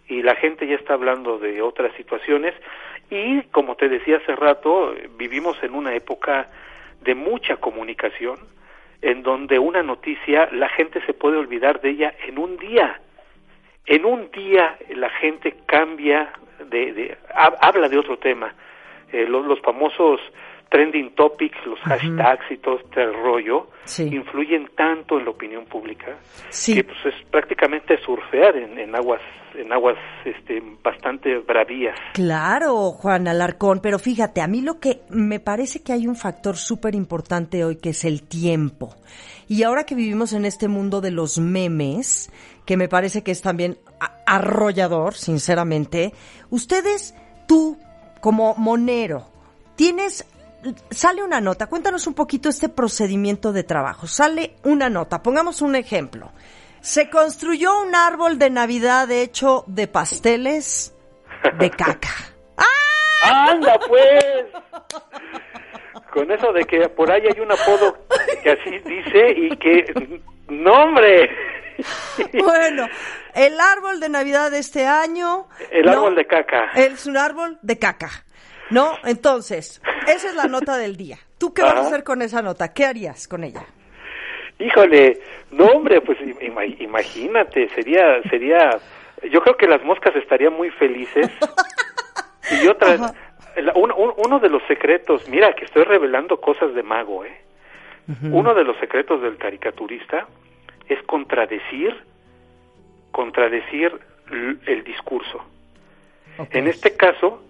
y 0.10 0.22
la 0.24 0.36
gente 0.36 0.68
ya 0.68 0.76
está 0.76 0.96
hablando 0.96 1.38
de 1.38 1.62
otras 1.62 1.94
situaciones 1.96 2.54
y 3.10 3.42
como 3.52 3.76
te 3.76 3.88
decía 3.88 4.18
hace 4.18 4.36
rato, 4.36 4.94
vivimos 5.18 5.58
en 5.64 5.74
una 5.74 5.96
época 5.96 6.50
de 7.02 7.16
mucha 7.16 7.56
comunicación 7.58 8.38
en 9.02 9.24
donde 9.24 9.58
una 9.60 9.82
noticia 9.82 10.50
la 10.52 10.68
gente 10.68 11.00
se 11.06 11.14
puede 11.14 11.38
olvidar 11.38 11.80
de 11.80 11.92
ella 11.92 12.14
en 12.28 12.38
un 12.38 12.58
día. 12.58 13.00
En 13.86 14.04
un 14.04 14.30
día 14.32 14.78
la 14.96 15.10
gente 15.10 15.56
cambia 15.66 16.34
de, 16.70 16.92
de 16.94 17.18
hab- 17.34 17.58
habla 17.62 17.88
de 17.88 17.98
otro 17.98 18.18
tema. 18.18 18.54
Eh, 19.14 19.26
los 19.28 19.60
famosos 19.62 20.20
trending 20.70 21.16
topics, 21.16 21.58
los 21.66 21.80
hashtags 21.80 22.52
y 22.52 22.58
todo 22.58 22.80
este 22.80 23.06
rollo 23.12 23.68
Sí. 23.86 24.04
influyen 24.04 24.70
tanto 24.78 25.18
en 25.18 25.26
la 25.26 25.32
opinión 25.32 25.66
pública 25.66 26.18
Sí. 26.50 26.76
que 26.76 26.84
pues 26.84 26.98
es 27.06 27.16
prácticamente 27.32 27.98
surfear 28.04 28.56
en, 28.56 28.78
en 28.78 28.96
aguas 28.96 29.22
en 29.56 29.74
aguas 29.74 29.98
este 30.26 30.62
bastante 30.84 31.40
bravías. 31.40 31.98
Claro, 32.14 32.92
Juan 32.92 33.28
Alarcón, 33.28 33.80
pero 33.82 33.98
fíjate, 33.98 34.42
a 34.42 34.48
mí 34.48 34.62
lo 34.62 34.80
que 34.80 35.02
me 35.10 35.40
parece 35.40 35.82
que 35.82 35.92
hay 35.92 36.06
un 36.06 36.16
factor 36.16 36.56
súper 36.56 36.94
importante 36.94 37.66
hoy 37.66 37.78
que 37.78 37.90
es 37.90 38.06
el 38.06 38.22
tiempo. 38.22 38.96
Y 39.48 39.64
ahora 39.64 39.86
que 39.86 39.96
vivimos 39.96 40.34
en 40.34 40.46
este 40.46 40.68
mundo 40.68 41.02
de 41.02 41.10
los 41.10 41.40
memes, 41.40 42.32
que 42.66 42.78
me 42.78 42.88
parece 42.88 43.24
que 43.24 43.32
es 43.32 43.42
también 43.42 43.80
arrollador, 44.28 45.16
sinceramente, 45.16 46.14
ustedes, 46.52 47.16
tú, 47.48 47.78
como 48.22 48.54
monero, 48.56 49.26
tienes, 49.76 50.26
sale 50.92 51.24
una 51.24 51.42
nota, 51.42 51.68
cuéntanos 51.68 52.08
un 52.08 52.14
poquito 52.14 52.50
este 52.50 52.70
procedimiento 52.70 53.52
de 53.52 53.64
trabajo. 53.64 54.08
Sale 54.08 54.56
una 54.64 54.90
nota, 54.90 55.22
pongamos 55.22 55.62
un 55.62 55.76
ejemplo. 55.76 56.32
Se 56.82 57.10
construyó 57.10 57.82
un 57.82 57.96
árbol 57.96 58.40
de 58.40 58.50
Navidad 58.50 59.12
hecho 59.12 59.64
de 59.68 59.88
pasteles 59.88 60.96
de 61.58 61.70
caca. 61.78 62.10
¡Anda 63.24 63.78
pues! 63.88 64.46
Con 66.14 66.32
eso 66.32 66.52
de 66.54 66.64
que 66.66 66.90
por 66.90 67.12
ahí 67.12 67.22
hay 67.22 67.40
un 67.40 67.52
apodo 67.52 67.98
que 68.42 68.52
así 68.52 68.80
dice 68.80 69.32
y 69.36 69.58
que 69.58 70.22
no 70.50 70.72
hombre. 70.72 71.30
Bueno, 72.34 72.88
el 73.34 73.60
árbol 73.60 74.00
de 74.00 74.10
Navidad 74.10 74.52
de 74.52 74.60
este 74.60 74.86
año. 74.86 75.48
El 75.72 75.86
¿no? 75.86 75.92
árbol 75.92 76.16
de 76.16 76.26
caca. 76.26 76.72
Es 76.76 77.06
un 77.06 77.18
árbol 77.18 77.58
de 77.62 77.80
caca. 77.80 78.10
¿No? 78.70 78.98
Entonces, 79.04 79.82
esa 80.08 80.30
es 80.30 80.36
la 80.36 80.46
nota 80.46 80.78
del 80.78 80.96
día. 80.96 81.18
¿Tú 81.38 81.54
qué 81.54 81.62
vas 81.64 81.76
a 81.76 81.82
hacer 81.88 82.04
con 82.04 82.22
esa 82.22 82.42
nota? 82.42 82.74
¿Qué 82.74 82.86
harías 82.86 83.28
con 83.28 83.44
ella? 83.44 83.66
Híjole, 84.60 85.20
no 85.52 85.66
hombre, 85.68 86.02
pues 86.02 86.20
ima- 86.20 86.66
imagínate, 86.82 87.70
sería 87.70 88.22
sería 88.30 88.78
yo 89.32 89.42
creo 89.42 89.58
que 89.58 89.68
las 89.68 89.84
moscas 89.84 90.16
estarían 90.16 90.54
muy 90.54 90.70
felices. 90.72 91.30
Y 92.64 92.68
otra 92.68 93.14
un- 93.76 93.92
un- 93.92 94.14
uno 94.18 94.40
de 94.40 94.50
los 94.50 94.62
secretos, 94.68 95.28
mira 95.30 95.54
que 95.54 95.66
estoy 95.66 95.84
revelando 95.84 96.40
cosas 96.42 96.74
de 96.74 96.84
mago, 96.84 97.26
¿eh? 97.26 97.38
Uno 98.24 98.54
de 98.56 98.64
los 98.64 98.76
secretos 98.78 99.22
del 99.22 99.38
caricaturista 99.38 100.28
es 100.88 101.02
contradecir 101.04 101.96
contradecir 103.12 104.00
el 104.66 104.84
discurso. 104.84 105.44
En 106.52 106.68
este 106.68 106.96
caso, 106.96 107.44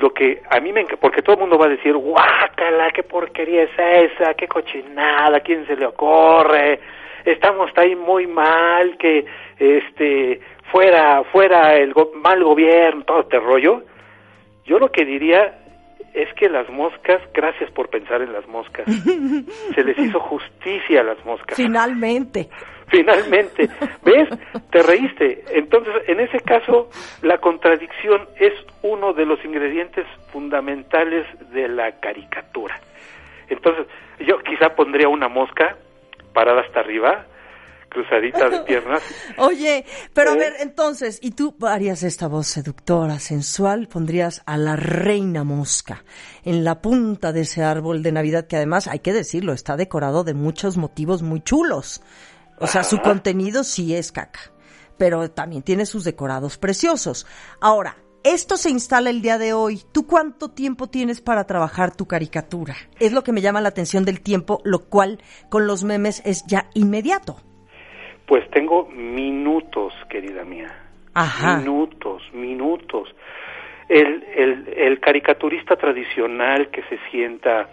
lo 0.00 0.12
que 0.12 0.42
a 0.50 0.60
mí 0.60 0.72
me 0.72 0.84
porque 0.84 1.22
todo 1.22 1.34
el 1.34 1.40
mundo 1.40 1.58
va 1.58 1.66
a 1.66 1.70
decir, 1.70 1.94
guácala, 1.94 2.90
qué 2.90 3.02
porquería 3.02 3.64
es 3.64 3.70
esa, 3.78 4.34
qué 4.34 4.48
cochinada, 4.48 5.40
quién 5.40 5.66
se 5.66 5.76
le 5.76 5.86
ocurre, 5.86 6.80
estamos 7.24 7.70
ahí 7.76 7.94
muy 7.96 8.26
mal, 8.26 8.96
que 8.98 9.24
este 9.58 10.40
fuera 10.70 11.22
fuera 11.24 11.76
el 11.76 11.94
mal 12.14 12.42
gobierno, 12.42 13.04
todo 13.04 13.20
este 13.20 13.38
rollo. 13.38 13.82
Yo 14.64 14.78
lo 14.78 14.90
que 14.90 15.04
diría 15.04 15.61
es 16.14 16.32
que 16.34 16.48
las 16.48 16.68
moscas, 16.68 17.20
gracias 17.32 17.70
por 17.70 17.88
pensar 17.88 18.22
en 18.22 18.32
las 18.32 18.46
moscas, 18.48 18.86
se 19.74 19.84
les 19.84 19.98
hizo 19.98 20.20
justicia 20.20 21.00
a 21.00 21.04
las 21.04 21.24
moscas. 21.24 21.56
Finalmente. 21.56 22.48
Finalmente, 22.88 23.70
¿ves? 24.04 24.28
Te 24.70 24.82
reíste. 24.82 25.42
Entonces, 25.54 25.94
en 26.08 26.20
ese 26.20 26.38
caso, 26.40 26.90
la 27.22 27.38
contradicción 27.38 28.28
es 28.38 28.52
uno 28.82 29.14
de 29.14 29.24
los 29.24 29.42
ingredientes 29.46 30.04
fundamentales 30.30 31.26
de 31.52 31.68
la 31.68 31.92
caricatura. 32.00 32.78
Entonces, 33.48 33.86
yo 34.26 34.38
quizá 34.40 34.74
pondría 34.76 35.08
una 35.08 35.28
mosca 35.28 35.76
parada 36.34 36.60
hasta 36.60 36.80
arriba, 36.80 37.24
cruzadita 37.92 38.48
de 38.48 38.60
piernas. 38.66 39.02
Oye, 39.38 39.84
pero 40.14 40.32
a 40.32 40.34
¿Eh? 40.34 40.38
ver, 40.38 40.54
entonces, 40.60 41.18
¿y 41.22 41.32
tú 41.32 41.54
harías 41.62 42.02
esta 42.02 42.28
voz 42.28 42.46
seductora, 42.46 43.18
sensual? 43.18 43.88
Pondrías 43.88 44.42
a 44.46 44.56
la 44.56 44.76
reina 44.76 45.44
mosca 45.44 46.04
en 46.44 46.64
la 46.64 46.80
punta 46.80 47.32
de 47.32 47.42
ese 47.42 47.62
árbol 47.62 48.02
de 48.02 48.12
Navidad 48.12 48.46
que 48.46 48.56
además, 48.56 48.88
hay 48.88 49.00
que 49.00 49.12
decirlo, 49.12 49.52
está 49.52 49.76
decorado 49.76 50.24
de 50.24 50.34
muchos 50.34 50.76
motivos 50.76 51.22
muy 51.22 51.40
chulos. 51.40 52.02
O 52.58 52.66
sea, 52.66 52.84
su 52.84 52.98
contenido 53.00 53.64
sí 53.64 53.94
es 53.94 54.12
caca, 54.12 54.52
pero 54.96 55.30
también 55.30 55.62
tiene 55.62 55.86
sus 55.86 56.04
decorados 56.04 56.58
preciosos. 56.58 57.26
Ahora, 57.60 57.96
esto 58.24 58.56
se 58.56 58.70
instala 58.70 59.10
el 59.10 59.20
día 59.20 59.36
de 59.36 59.52
hoy. 59.52 59.82
¿Tú 59.90 60.06
cuánto 60.06 60.48
tiempo 60.48 60.88
tienes 60.88 61.20
para 61.20 61.44
trabajar 61.44 61.92
tu 61.92 62.06
caricatura? 62.06 62.76
Es 63.00 63.10
lo 63.10 63.24
que 63.24 63.32
me 63.32 63.40
llama 63.40 63.60
la 63.60 63.70
atención 63.70 64.04
del 64.04 64.20
tiempo, 64.20 64.60
lo 64.62 64.84
cual 64.88 65.20
con 65.50 65.66
los 65.66 65.82
memes 65.82 66.22
es 66.24 66.44
ya 66.46 66.70
inmediato. 66.74 67.42
Pues 68.26 68.48
tengo 68.50 68.86
minutos, 68.86 69.92
querida 70.08 70.44
mía. 70.44 70.74
Ajá. 71.14 71.58
Minutos, 71.58 72.22
minutos. 72.32 73.14
El, 73.88 74.24
el, 74.34 74.68
el 74.76 75.00
caricaturista 75.00 75.76
tradicional 75.76 76.68
que 76.70 76.82
se 76.84 76.98
sienta 77.10 77.68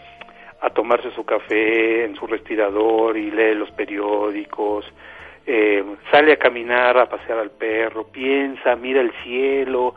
a 0.61 0.69
tomarse 0.71 1.11
su 1.11 1.23
café 1.23 2.05
en 2.05 2.15
su 2.15 2.27
respirador 2.27 3.15
y 3.17 3.31
lee 3.31 3.55
los 3.55 3.71
periódicos, 3.71 4.85
eh, 5.45 5.83
sale 6.11 6.33
a 6.33 6.37
caminar, 6.37 6.97
a 6.97 7.07
pasear 7.07 7.39
al 7.39 7.51
perro, 7.51 8.07
piensa, 8.07 8.75
mira 8.75 9.01
el 9.01 9.11
cielo 9.23 9.95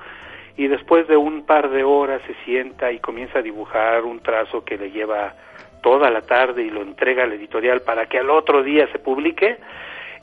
y 0.56 0.68
después 0.68 1.08
de 1.08 1.16
un 1.16 1.44
par 1.44 1.70
de 1.70 1.82
horas 1.82 2.22
se 2.26 2.34
sienta 2.44 2.92
y 2.92 3.00
comienza 3.00 3.40
a 3.40 3.42
dibujar 3.42 4.04
un 4.04 4.20
trazo 4.20 4.64
que 4.64 4.76
le 4.76 4.90
lleva 4.90 5.34
toda 5.82 6.10
la 6.10 6.22
tarde 6.22 6.62
y 6.62 6.70
lo 6.70 6.82
entrega 6.82 7.24
al 7.24 7.32
editorial 7.32 7.80
para 7.82 8.06
que 8.06 8.18
al 8.18 8.30
otro 8.30 8.62
día 8.62 8.86
se 8.92 8.98
publique, 8.98 9.56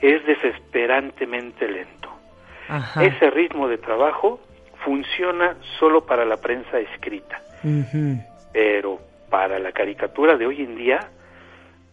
es 0.02 0.26
desesperantemente 0.26 1.68
lento. 1.68 2.10
Ajá. 2.68 3.04
Ese 3.04 3.30
ritmo 3.32 3.68
de 3.68 3.78
trabajo 3.78 4.40
funciona 4.84 5.58
solo 5.80 6.06
para 6.06 6.26
la 6.26 6.38
prensa 6.38 6.80
escrita, 6.80 7.42
pero 8.54 9.00
para 9.30 9.60
la 9.60 9.72
caricatura 9.72 10.38
de 10.38 10.46
hoy 10.46 10.62
en 10.62 10.76
día, 10.76 11.00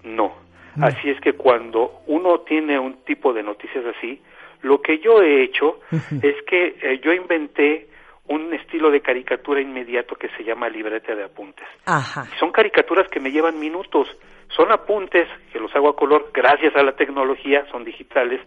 no. 0.05 0.33
Así 0.81 1.09
es 1.09 1.19
que 1.21 1.33
cuando 1.33 2.03
uno 2.07 2.41
tiene 2.41 2.79
un 2.79 3.03
tipo 3.05 3.33
de 3.33 3.43
noticias 3.43 3.85
así, 3.97 4.21
lo 4.63 4.83
que 4.83 4.99
yo 4.99 5.23
he 5.23 5.43
hecho 5.43 5.81
es 6.23 6.37
que 6.47 6.77
eh, 6.83 7.01
yo 7.03 7.13
inventé 7.13 7.89
un 8.29 8.53
estilo 8.55 8.91
de 8.91 9.01
caricatura 9.01 9.61
inmediato 9.61 10.17
que 10.17 10.29
se 10.31 10.45
llama 10.45 10.69
libreta 10.69 11.15
de 11.15 11.25
apuntes. 11.25 11.67
Ajá. 11.85 12.27
Son 12.39 12.51
caricaturas 12.51 13.09
que 13.09 13.21
me 13.21 13.31
llevan 13.31 13.59
minutos, 13.59 14.09
son 14.49 14.73
apuntes 14.73 15.29
que 15.53 15.61
los 15.61 15.75
hago 15.75 15.89
a 15.91 15.97
color 15.97 16.31
gracias 16.33 16.75
a 16.77 16.83
la 16.83 16.93
tecnología, 16.93 17.67
son 17.71 17.85
digitales 17.85 18.41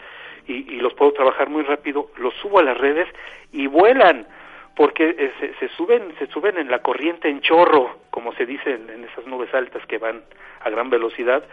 y, 0.47 0.73
y 0.73 0.79
los 0.79 0.93
puedo 0.93 1.13
trabajar 1.13 1.49
muy 1.49 1.63
rápido, 1.63 2.11
los 2.17 2.33
subo 2.35 2.59
a 2.59 2.63
las 2.63 2.77
redes 2.77 3.07
y 3.51 3.67
vuelan 3.67 4.27
porque 4.75 5.15
eh, 5.17 5.31
se, 5.39 5.53
se 5.55 5.75
suben 5.75 6.13
se 6.17 6.27
suben 6.27 6.57
en 6.57 6.69
la 6.69 6.79
corriente 6.79 7.29
en 7.29 7.41
chorro, 7.41 7.97
como 8.09 8.33
se 8.33 8.45
dice 8.45 8.71
en, 8.73 8.89
en 8.89 9.03
esas 9.05 9.25
nubes 9.25 9.53
altas 9.53 9.85
que 9.85 9.97
van 9.97 10.23
a 10.61 10.69
gran 10.69 10.89
velocidad 10.89 11.43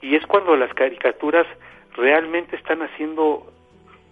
y 0.00 0.16
es 0.16 0.26
cuando 0.26 0.56
las 0.56 0.72
caricaturas 0.74 1.46
realmente 1.96 2.56
están 2.56 2.82
haciendo 2.82 3.46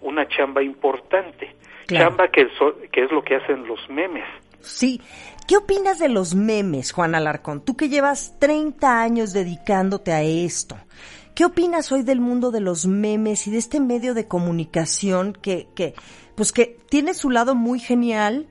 una 0.01 0.27
chamba 0.27 0.61
importante, 0.61 1.55
Claro. 1.87 2.09
chamba 2.09 2.27
que, 2.29 2.47
so- 2.57 2.75
que 2.91 3.03
es 3.03 3.11
lo 3.11 3.23
que 3.23 3.35
hacen 3.35 3.67
los 3.67 3.79
memes. 3.89 4.25
Sí. 4.61 5.01
¿Qué 5.47 5.57
opinas 5.57 5.99
de 5.99 6.07
los 6.09 6.35
memes, 6.35 6.93
Juan 6.93 7.15
Alarcón? 7.15 7.61
Tú 7.65 7.75
que 7.75 7.89
llevas 7.89 8.35
30 8.39 9.01
años 9.01 9.33
dedicándote 9.33 10.13
a 10.13 10.21
esto. 10.21 10.77
¿Qué 11.35 11.43
opinas 11.45 11.91
hoy 11.91 12.03
del 12.03 12.21
mundo 12.21 12.51
de 12.51 12.61
los 12.61 12.85
memes 12.85 13.47
y 13.47 13.51
de 13.51 13.57
este 13.57 13.79
medio 13.81 14.13
de 14.13 14.27
comunicación 14.27 15.33
que, 15.33 15.67
que, 15.75 15.95
pues 16.35 16.53
que 16.53 16.77
tiene 16.89 17.13
su 17.13 17.29
lado 17.29 17.55
muy 17.55 17.79
genial, 17.79 18.47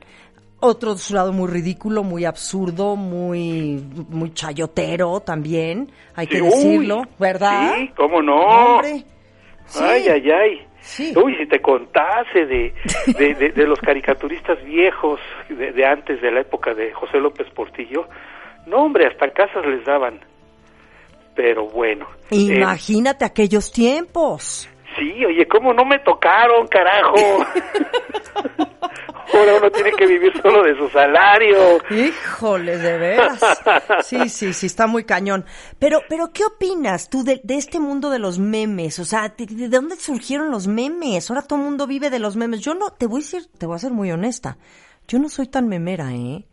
otro 0.61 0.97
su 0.99 1.15
lado 1.15 1.33
muy 1.33 1.49
ridículo, 1.49 2.03
muy 2.03 2.25
absurdo, 2.25 2.97
muy, 2.97 3.83
muy 4.09 4.35
chayotero 4.35 5.21
también, 5.21 5.91
hay 6.15 6.27
que 6.27 6.43
uy, 6.43 6.51
decirlo, 6.51 7.05
¿verdad? 7.19 7.75
Sí, 7.79 7.91
cómo 7.97 8.21
no. 8.21 8.37
Hombre. 8.37 9.05
Sí. 9.67 9.81
Ay, 9.83 10.09
ay, 10.09 10.31
ay. 10.31 10.67
Uy, 11.17 11.37
si 11.37 11.47
te 11.47 11.61
contase 11.61 12.47
de, 12.47 12.75
de, 13.55 13.67
los 13.67 13.79
caricaturistas 13.81 14.63
viejos 14.65 15.21
de, 15.49 15.85
antes 15.87 16.21
de 16.21 16.31
la 16.31 16.41
época 16.41 16.75
de 16.75 16.93
José 16.93 17.19
López 17.19 17.49
Portillo, 17.51 18.09
no 18.67 18.79
hombre, 18.79 19.07
hasta 19.07 19.31
casas 19.31 19.65
les 19.67 19.85
daban. 19.85 20.21
Pero 21.35 21.67
bueno. 21.69 22.07
Eh, 22.31 22.57
Imagínate 22.57 23.25
aquellos 23.25 23.73
tiempos. 23.73 24.69
Sí, 24.99 25.25
oye, 25.25 25.47
¿cómo 25.47 25.73
no 25.73 25.85
me 25.85 25.99
tocaron, 26.01 26.67
carajo? 26.69 27.17
Ahora 29.35 29.57
uno 29.57 29.71
tiene 29.71 29.93
que 29.93 30.07
vivir 30.07 30.33
solo 30.43 30.63
de 30.63 30.77
su 30.77 30.89
salario. 30.91 31.79
Híjole, 31.91 32.77
de 32.77 32.99
veras. 32.99 33.41
Sí, 34.05 34.29
sí, 34.29 34.53
sí, 34.53 34.67
está 34.67 34.87
muy 34.87 35.05
cañón. 35.05 35.45
Pero, 35.79 36.03
pero, 36.09 36.33
¿qué 36.33 36.45
opinas 36.45 37.09
tú 37.09 37.25
de, 37.25 37.41
este 37.49 37.81
mundo 37.81 38.11
de 38.11 38.19
los 38.19 38.39
memes? 38.39 38.99
O 38.99 39.05
sea, 39.05 39.29
¿de, 39.31 39.69
dónde 39.69 39.97
surgieron 39.97 40.51
los 40.51 40.67
memes? 40.67 41.31
Ahora 41.31 41.43
todo 41.43 41.59
el 41.59 41.65
mundo 41.65 41.87
vive 41.87 42.11
de 42.11 42.19
los 42.19 42.37
memes. 42.37 42.61
Yo 42.61 42.75
no, 42.75 42.91
te 42.91 43.07
voy 43.07 43.21
a 43.21 43.25
decir, 43.25 43.47
te 43.57 43.67
voy 43.67 43.77
a 43.77 43.79
ser 43.79 43.93
muy 43.93 44.11
honesta. 44.13 44.59
Yo 45.09 45.19
no 45.19 45.29
soy 45.29 45.47
tan 45.47 45.69
memera, 45.69 46.13
¿eh? 46.13 46.45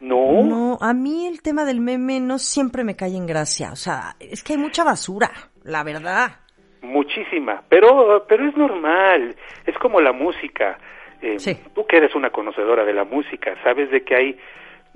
No. 0.00 0.42
No, 0.42 0.78
a 0.80 0.92
mí 0.92 1.26
el 1.26 1.40
tema 1.40 1.64
del 1.64 1.80
meme 1.80 2.20
no 2.20 2.38
siempre 2.38 2.84
me 2.84 2.96
cae 2.96 3.16
en 3.16 3.26
gracia. 3.26 3.72
O 3.72 3.76
sea, 3.76 4.16
es 4.20 4.42
que 4.42 4.54
hay 4.54 4.58
mucha 4.58 4.84
basura, 4.84 5.30
la 5.62 5.82
verdad. 5.84 6.40
Muchísima, 6.82 7.62
pero, 7.68 8.24
pero 8.28 8.48
es 8.48 8.56
normal. 8.56 9.34
Es 9.66 9.76
como 9.78 10.00
la 10.00 10.12
música 10.12 10.78
eh, 11.22 11.58
tú 11.74 11.86
que 11.86 11.96
eres 11.96 12.14
una 12.14 12.30
conocedora 12.30 12.84
de 12.84 12.92
la 12.92 13.04
música, 13.04 13.54
sabes 13.62 13.90
de 13.90 14.02
que 14.02 14.14
hay 14.14 14.38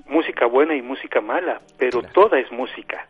música 0.05 0.45
buena 0.45 0.75
y 0.75 0.81
música 0.81 1.21
mala, 1.21 1.61
pero 1.77 2.01
toda 2.01 2.39
es 2.39 2.51
música. 2.51 3.07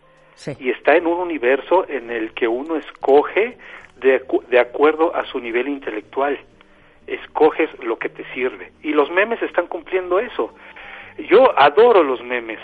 Y 0.60 0.72
está 0.72 0.96
en 0.96 1.06
un 1.06 1.20
universo 1.20 1.86
en 1.88 2.10
el 2.10 2.34
que 2.34 2.48
uno 2.48 2.76
escoge 2.76 3.58
de, 3.98 4.24
de 4.50 4.60
acuerdo 4.60 5.16
a 5.16 5.26
su 5.26 5.40
nivel 5.40 5.68
intelectual. 5.68 6.40
Escoges 7.06 7.70
lo 7.84 8.00
que 8.00 8.10
te 8.10 8.24
sirve. 8.34 8.72
Y 8.82 8.94
los 8.94 9.12
memes 9.12 9.42
están 9.44 9.68
cumpliendo 9.68 10.20
eso. 10.20 10.56
Yo 11.30 11.54
adoro 11.60 12.02
los 12.02 12.24
memes 12.24 12.60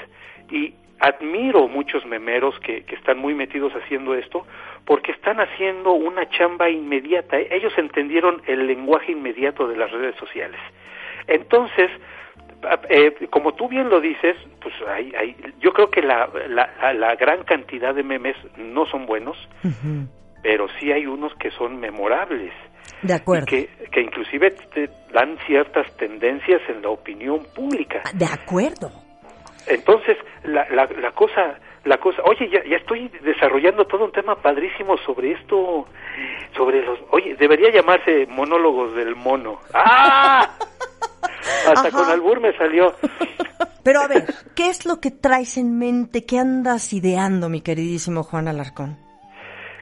y 0.49 0.73
admiro 0.99 1.67
muchos 1.67 2.05
memeros 2.05 2.59
que, 2.59 2.83
que 2.83 2.95
están 2.95 3.19
muy 3.19 3.33
metidos 3.33 3.73
haciendo 3.73 4.15
esto 4.15 4.45
porque 4.85 5.11
están 5.11 5.39
haciendo 5.39 5.91
una 5.91 6.27
chamba 6.29 6.69
inmediata. 6.69 7.37
Ellos 7.37 7.73
entendieron 7.77 8.41
el 8.47 8.67
lenguaje 8.67 9.11
inmediato 9.11 9.67
de 9.67 9.77
las 9.77 9.91
redes 9.91 10.15
sociales. 10.15 10.59
Entonces, 11.27 11.91
eh, 12.89 13.27
como 13.29 13.53
tú 13.53 13.67
bien 13.67 13.89
lo 13.89 13.99
dices, 13.99 14.35
pues 14.61 14.73
hay, 14.87 15.11
hay, 15.17 15.35
yo 15.59 15.71
creo 15.73 15.89
que 15.89 16.01
la, 16.01 16.29
la, 16.47 16.93
la, 16.93 17.15
gran 17.15 17.43
cantidad 17.43 17.93
de 17.93 18.03
memes 18.03 18.35
no 18.57 18.85
son 18.85 19.05
buenos, 19.05 19.37
pero 20.41 20.67
sí 20.79 20.91
hay 20.91 21.05
unos 21.05 21.33
que 21.35 21.51
son 21.51 21.79
memorables. 21.79 22.53
De 23.03 23.13
acuerdo. 23.13 23.45
que, 23.45 23.69
que 23.91 24.01
inclusive 24.01 24.51
te 24.73 24.89
dan 25.13 25.37
ciertas 25.45 25.95
tendencias 25.97 26.61
en 26.69 26.81
la 26.81 26.89
opinión 26.89 27.45
pública. 27.53 28.01
De 28.13 28.25
acuerdo. 28.25 29.06
Entonces, 29.67 30.17
la, 30.43 30.67
la, 30.69 30.87
la 30.99 31.11
cosa 31.11 31.57
la 31.87 31.97
cosa, 31.97 32.21
oye, 32.23 32.49
ya, 32.49 32.63
ya 32.65 32.77
estoy 32.77 33.09
desarrollando 33.21 33.85
todo 33.85 34.05
un 34.05 34.11
tema 34.11 34.35
padrísimo 34.35 34.97
sobre 34.97 35.31
esto, 35.31 35.87
sobre 36.55 36.85
los, 36.85 36.99
oye, 37.11 37.35
debería 37.35 37.71
llamarse 37.71 38.25
monólogos 38.27 38.93
del 38.95 39.15
mono. 39.15 39.59
¡Ah! 39.73 40.49
Hasta 41.67 41.91
con 41.91 42.09
albur 42.09 42.41
me 42.41 42.55
salió. 42.57 42.93
Pero 43.83 44.01
a 44.01 44.07
ver, 44.07 44.25
¿qué 44.53 44.67
es 44.67 44.85
lo 44.85 44.99
que 44.99 45.11
traes 45.11 45.57
en 45.57 45.79
mente? 45.79 46.25
¿Qué 46.25 46.39
andas 46.39 46.91
ideando, 46.91 47.47
mi 47.47 47.61
queridísimo 47.61 48.23
Juan 48.23 48.49
Alarcón? 48.49 48.97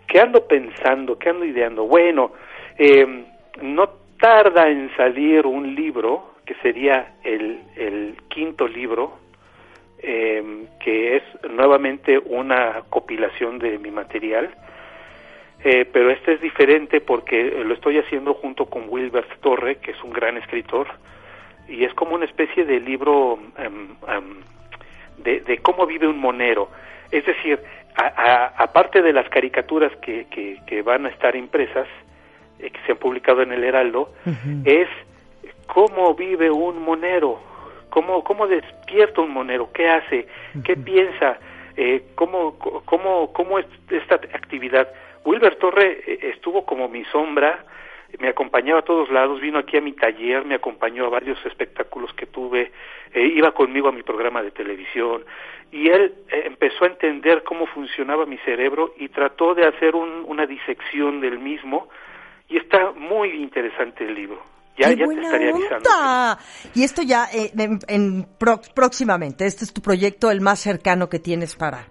¿Qué 0.07 0.19
ando 0.19 0.45
pensando? 0.47 1.17
¿Qué 1.17 1.29
ando 1.29 1.43
ideando? 1.43 1.87
Bueno, 1.87 2.33
eh, 2.77 3.25
no 3.63 3.89
tarda 4.19 4.67
en 4.67 4.95
salir 4.95 5.47
un 5.47 5.73
libro 5.73 6.35
que 6.45 6.53
sería 6.61 7.15
el, 7.23 7.63
el 7.75 8.15
quinto 8.29 8.67
libro 8.67 9.24
eh, 10.07 10.67
que 10.79 11.17
es 11.17 11.23
nuevamente 11.49 12.19
una 12.19 12.83
compilación 12.91 13.57
de 13.57 13.79
mi 13.79 13.89
material, 13.89 14.53
eh, 15.63 15.83
pero 15.91 16.11
este 16.11 16.33
es 16.33 16.41
diferente 16.41 17.01
porque 17.01 17.43
lo 17.65 17.73
estoy 17.73 17.97
haciendo 17.97 18.35
junto 18.35 18.67
con 18.67 18.83
Wilbert 18.87 19.39
Torre, 19.39 19.77
que 19.77 19.91
es 19.91 20.03
un 20.03 20.13
gran 20.13 20.37
escritor, 20.37 20.85
y 21.67 21.85
es 21.85 21.93
como 21.95 22.13
una 22.13 22.25
especie 22.25 22.65
de 22.65 22.79
libro 22.79 23.39
em, 23.57 23.95
em, 24.07 24.43
de, 25.17 25.57
cómo 25.63 25.87
vive 25.87 26.07
un 26.07 26.19
monero. 26.19 26.69
Es 27.09 27.25
decir, 27.25 27.59
aparte 27.95 29.01
de 29.01 29.11
las 29.11 29.27
caricaturas 29.29 29.91
que, 30.03 30.27
que, 30.67 30.81
van 30.83 31.07
a 31.07 31.09
estar 31.09 31.35
impresas, 31.35 31.87
eh, 32.59 32.69
que 32.69 32.79
se 32.85 32.91
han 32.91 32.99
publicado 32.99 33.41
en 33.41 33.51
el 33.53 33.63
Heraldo, 33.63 34.13
es 34.65 34.87
cómo 35.65 36.13
vive 36.13 36.51
un 36.51 36.83
monero, 36.83 37.39
cómo, 37.95 38.25
cómo 38.25 38.45
despierta 38.45 39.21
un 39.21 39.31
monero, 39.31 39.71
qué 39.71 39.87
hace, 39.87 40.27
qué 40.65 40.75
piensa, 40.75 41.39
eh, 41.77 42.03
cómo, 42.15 42.59
cómo, 42.59 43.31
cómo 43.31 43.57
es 43.57 43.65
esta 43.89 44.15
actividad. 44.15 44.89
Wilber 45.23 45.55
Torre 45.55 46.03
eh, 46.05 46.19
estuvo 46.33 46.65
como 46.65 46.89
mi 46.89 47.05
sombra, 47.05 47.63
me 48.19 48.27
acompañaba 48.27 48.81
a 48.81 48.83
todos 48.83 49.09
lados, 49.09 49.39
vino 49.39 49.59
aquí 49.59 49.77
a 49.77 49.81
mi 49.81 49.93
taller, 49.93 50.43
me 50.43 50.55
acompañó 50.55 51.05
a 51.05 51.09
varios 51.09 51.37
espectáculos 51.45 52.13
que 52.15 52.25
tuve, 52.25 52.73
eh, 53.13 53.21
iba 53.21 53.53
conmigo 53.53 53.87
a 53.87 53.93
mi 53.93 54.03
programa 54.03 54.43
de 54.43 54.51
televisión 54.51 55.23
y 55.71 55.87
él 55.87 56.15
empezó 56.27 56.83
a 56.83 56.87
entender 56.87 57.43
cómo 57.43 57.65
funcionaba 57.65 58.25
mi 58.25 58.37
cerebro 58.39 58.93
y 58.97 59.07
trató 59.07 59.55
de 59.55 59.65
hacer 59.65 59.95
una 59.95 60.45
disección 60.45 61.21
del 61.21 61.39
mismo 61.39 61.87
y 62.49 62.57
está 62.57 62.91
muy 62.91 63.29
interesante 63.41 64.03
el 64.03 64.15
libro. 64.15 64.54
Ya, 64.77 64.89
ya 64.89 65.05
te 65.07 65.21
estaría 65.21 65.49
avisando. 65.51 65.89
Y 66.73 66.83
esto 66.83 67.01
ya 67.01 67.25
eh, 67.33 67.51
en, 67.87 68.27
próximamente, 68.73 69.45
este 69.45 69.63
es 69.63 69.73
tu 69.73 69.81
proyecto 69.81 70.31
el 70.31 70.41
más 70.41 70.59
cercano 70.59 71.07
que 71.09 71.19
tienes 71.19 71.55
para 71.55 71.85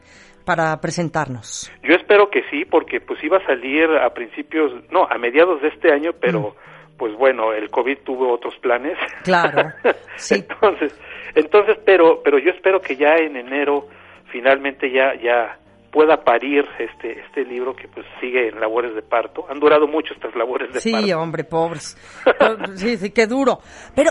para 0.45 0.79
presentarnos. 0.81 1.73
Yo 1.83 1.95
espero 1.95 2.29
que 2.31 2.43
sí, 2.51 2.65
porque 2.65 3.01
pues 3.01 3.23
iba 3.25 3.39
a 3.39 3.47
salir 3.47 3.89
a 3.91 4.13
principios, 4.13 4.73
no, 4.91 5.07
a 5.09 5.19
mediados 5.19 5.63
de 5.63 5.69
este 5.69 5.93
año, 5.93 6.13
pero 6.21 6.41
mm. 6.41 6.99
pues 6.99 7.15
bueno, 7.15 7.53
el 7.53 7.71
COVID 7.71 7.99
tuvo 8.05 8.33
otros 8.33 8.55
planes. 8.59 8.99
Claro. 9.23 9.73
Sí. 10.17 10.37
entonces, 10.37 10.97
entonces, 11.35 11.77
pero 11.85 12.23
pero 12.23 12.39
yo 12.39 12.53
espero 12.53 12.81
que 12.81 12.95
ya 12.95 13.17
en 13.17 13.37
enero 13.37 13.89
finalmente 14.31 14.89
ya 14.93 15.15
ya 15.17 15.59
pueda 15.95 16.25
parir 16.25 16.65
este 16.81 17.21
este 17.21 17.45
libro 17.45 17.77
que 17.77 17.87
pues 17.87 18.05
sigue 18.21 18.49
en 18.49 18.59
labores 18.59 18.97
de 18.97 19.03
parto. 19.03 19.47
Han 19.49 19.61
durado 19.61 19.87
mucho 19.87 20.13
estas 20.13 20.35
labores 20.35 20.75
de 20.75 20.81
parto. 20.81 21.07
Sí, 21.07 21.13
hombre, 21.13 21.45
pobres. 21.45 21.97
sí, 22.75 22.97
sí, 22.97 23.13
qué 23.13 23.29
duro. 23.29 23.61
Pero 23.95 24.11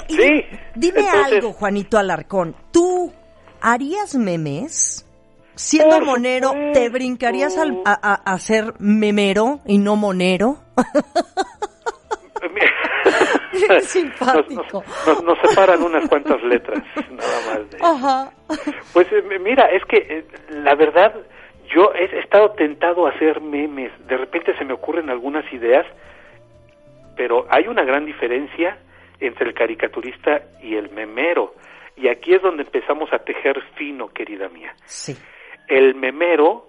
dime 0.74 1.10
algo, 1.10 1.52
Juanito 1.52 1.98
Alarcón. 1.98 2.56
¿Tú 2.72 3.12
harías 3.62 4.16
memes? 4.16 5.06
Siendo 5.56 6.00
monero, 6.02 6.52
¿te 6.74 6.90
brincarías 6.90 7.56
a, 7.86 8.38
ser 8.40 8.74
memero 8.80 9.60
y 9.66 9.78
no 9.78 9.98
monero? 9.98 10.64
Simpático. 13.82 14.84
Nos, 15.24 15.38
separan 15.48 15.84
unas 15.84 16.10
cuantas 16.10 16.42
letras, 16.42 16.84
nada 17.12 17.40
más. 17.48 17.70
De... 17.70 17.78
Ajá. 17.82 18.32
Pues 18.94 19.06
eh, 19.12 19.22
mira, 19.40 19.68
es 19.68 19.86
que 19.86 19.98
eh, 19.98 20.26
la 20.50 20.74
verdad 20.74 21.14
yo 21.70 21.94
he 21.94 22.20
estado 22.20 22.52
tentado 22.52 23.08
a 23.08 23.12
hacer 23.12 23.42
memes, 23.42 23.92
de 24.08 24.18
repente 24.18 24.56
se 24.58 24.66
me 24.66 24.74
ocurren 24.74 25.10
algunas 25.10 25.52
ideas, 25.54 25.86
pero 27.16 27.46
hay 27.50 27.68
una 27.68 27.84
gran 27.84 28.06
diferencia 28.06 28.78
entre 29.20 29.48
el 29.48 29.54
caricaturista 29.54 30.42
y 30.62 30.76
el 30.76 30.90
memero. 30.92 31.56
Y 31.96 32.08
aquí 32.08 32.34
es 32.34 32.42
donde 32.42 32.64
empezamos 32.64 33.12
a 33.14 33.20
tejer 33.20 33.62
fino, 33.76 34.08
querida 34.10 34.50
mía. 34.50 34.74
Sí. 34.86 35.16
El 35.68 35.96
memero 35.96 36.68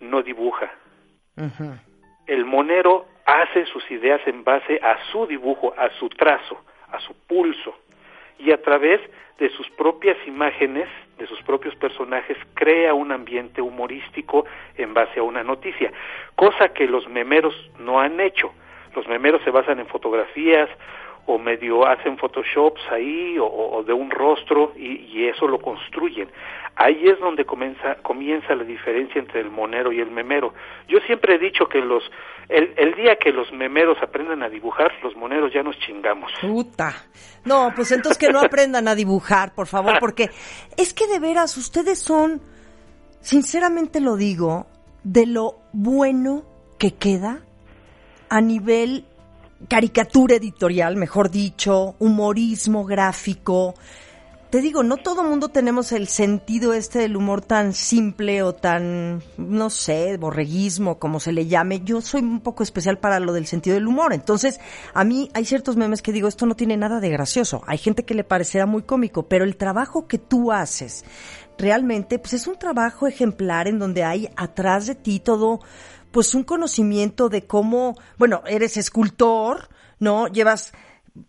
no 0.00 0.22
dibuja. 0.22 0.70
El 2.26 2.44
monero 2.44 3.06
hace 3.24 3.66
sus 3.66 3.90
ideas 3.90 4.20
en 4.26 4.44
base 4.44 4.78
a 4.82 4.96
su 5.10 5.26
dibujo, 5.26 5.74
a 5.76 5.90
su 5.98 6.08
trazo, 6.08 6.62
a 6.90 7.00
su 7.00 7.14
pulso. 7.26 7.74
Y 8.38 8.52
a 8.52 8.60
través 8.62 9.00
de 9.38 9.50
sus 9.50 9.68
propias 9.70 10.16
imágenes, 10.26 10.88
de 11.18 11.26
sus 11.26 11.40
propios 11.42 11.74
personajes, 11.76 12.36
crea 12.54 12.94
un 12.94 13.12
ambiente 13.12 13.60
humorístico 13.60 14.46
en 14.76 14.94
base 14.94 15.20
a 15.20 15.22
una 15.22 15.42
noticia, 15.42 15.92
cosa 16.34 16.68
que 16.68 16.86
los 16.86 17.08
memeros 17.08 17.54
no 17.78 18.00
han 18.00 18.20
hecho. 18.20 18.52
Los 18.94 19.06
memeros 19.08 19.42
se 19.42 19.50
basan 19.50 19.78
en 19.78 19.86
fotografías 19.86 20.70
o 21.26 21.38
medio 21.38 21.86
hacen 21.86 22.16
photoshops 22.16 22.80
ahí 22.90 23.36
o, 23.40 23.82
de 23.84 23.92
un 23.92 24.10
rostro 24.10 24.72
y, 24.76 25.26
eso 25.26 25.48
lo 25.48 25.60
construyen. 25.60 26.28
Ahí 26.76 27.08
es 27.08 27.18
donde 27.18 27.44
comienza, 27.44 27.96
comienza 27.96 28.54
la 28.54 28.62
diferencia 28.62 29.18
entre 29.18 29.40
el 29.40 29.50
monero 29.50 29.90
y 29.90 30.00
el 30.00 30.10
memero. 30.10 30.54
Yo 30.86 30.98
siempre 31.00 31.34
he 31.34 31.38
dicho 31.38 31.66
que 31.66 31.80
los 31.80 32.02
el, 32.48 32.74
el 32.76 32.94
día 32.94 33.16
que 33.16 33.32
los 33.32 33.50
memeros 33.52 33.98
aprendan 34.00 34.42
a 34.42 34.48
dibujar, 34.48 34.92
los 35.02 35.16
moneros 35.16 35.52
ya 35.52 35.62
nos 35.62 35.76
chingamos. 35.80 36.30
Puta. 36.40 36.94
No, 37.44 37.72
pues 37.74 37.90
entonces 37.90 38.18
que 38.18 38.32
no 38.32 38.40
aprendan 38.40 38.86
a 38.86 38.94
dibujar, 38.94 39.52
por 39.54 39.66
favor, 39.66 39.98
porque 39.98 40.30
es 40.76 40.94
que 40.94 41.08
de 41.08 41.18
veras 41.18 41.56
ustedes 41.56 41.98
son, 41.98 42.40
sinceramente 43.20 44.00
lo 44.00 44.16
digo, 44.16 44.66
de 45.02 45.26
lo 45.26 45.56
bueno 45.72 46.44
que 46.78 46.94
queda 46.94 47.40
a 48.28 48.40
nivel 48.40 49.06
caricatura 49.68 50.36
editorial, 50.36 50.96
mejor 50.96 51.30
dicho, 51.30 51.96
humorismo 51.98 52.84
gráfico. 52.84 53.74
Te 54.50 54.60
digo, 54.60 54.84
no 54.84 54.96
todo 54.96 55.24
mundo 55.24 55.48
tenemos 55.48 55.90
el 55.90 56.06
sentido 56.06 56.72
este 56.72 57.00
del 57.00 57.16
humor 57.16 57.42
tan 57.42 57.72
simple 57.72 58.44
o 58.44 58.54
tan, 58.54 59.20
no 59.36 59.70
sé, 59.70 60.16
borreguismo, 60.18 61.00
como 61.00 61.18
se 61.18 61.32
le 61.32 61.46
llame. 61.46 61.80
Yo 61.84 62.00
soy 62.00 62.20
un 62.20 62.40
poco 62.40 62.62
especial 62.62 62.98
para 62.98 63.18
lo 63.18 63.32
del 63.32 63.46
sentido 63.46 63.74
del 63.74 63.88
humor. 63.88 64.12
Entonces, 64.12 64.60
a 64.94 65.02
mí 65.02 65.30
hay 65.34 65.44
ciertos 65.44 65.76
memes 65.76 66.00
que 66.00 66.12
digo, 66.12 66.28
esto 66.28 66.46
no 66.46 66.54
tiene 66.54 66.76
nada 66.76 67.00
de 67.00 67.10
gracioso. 67.10 67.62
Hay 67.66 67.78
gente 67.78 68.04
que 68.04 68.14
le 68.14 68.22
parecerá 68.22 68.66
muy 68.66 68.82
cómico, 68.82 69.24
pero 69.24 69.44
el 69.44 69.56
trabajo 69.56 70.06
que 70.06 70.18
tú 70.18 70.52
haces, 70.52 71.04
realmente, 71.58 72.20
pues 72.20 72.34
es 72.34 72.46
un 72.46 72.56
trabajo 72.56 73.08
ejemplar 73.08 73.66
en 73.66 73.80
donde 73.80 74.04
hay 74.04 74.28
atrás 74.36 74.86
de 74.86 74.94
ti 74.94 75.18
todo, 75.18 75.60
pues 76.16 76.34
un 76.34 76.44
conocimiento 76.44 77.28
de 77.28 77.46
cómo, 77.46 77.94
bueno, 78.16 78.40
eres 78.46 78.78
escultor, 78.78 79.68
¿no? 79.98 80.28
Llevas 80.28 80.72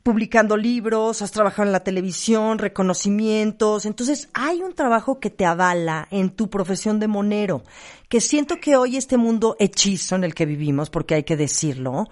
publicando 0.01 0.55
libros, 0.55 1.21
has 1.21 1.31
trabajado 1.31 1.65
en 1.65 1.73
la 1.73 1.83
televisión, 1.83 2.57
reconocimientos, 2.57 3.85
entonces 3.85 4.29
hay 4.33 4.61
un 4.61 4.71
trabajo 4.71 5.19
que 5.19 5.29
te 5.29 5.45
avala 5.45 6.07
en 6.09 6.29
tu 6.29 6.49
profesión 6.49 7.01
de 7.01 7.09
monero, 7.09 7.65
que 8.07 8.21
siento 8.21 8.61
que 8.61 8.77
hoy 8.77 8.95
este 8.95 9.17
mundo 9.17 9.57
hechizo 9.59 10.15
en 10.15 10.23
el 10.23 10.33
que 10.33 10.45
vivimos, 10.45 10.89
porque 10.89 11.15
hay 11.15 11.23
que 11.23 11.35
decirlo, 11.35 12.07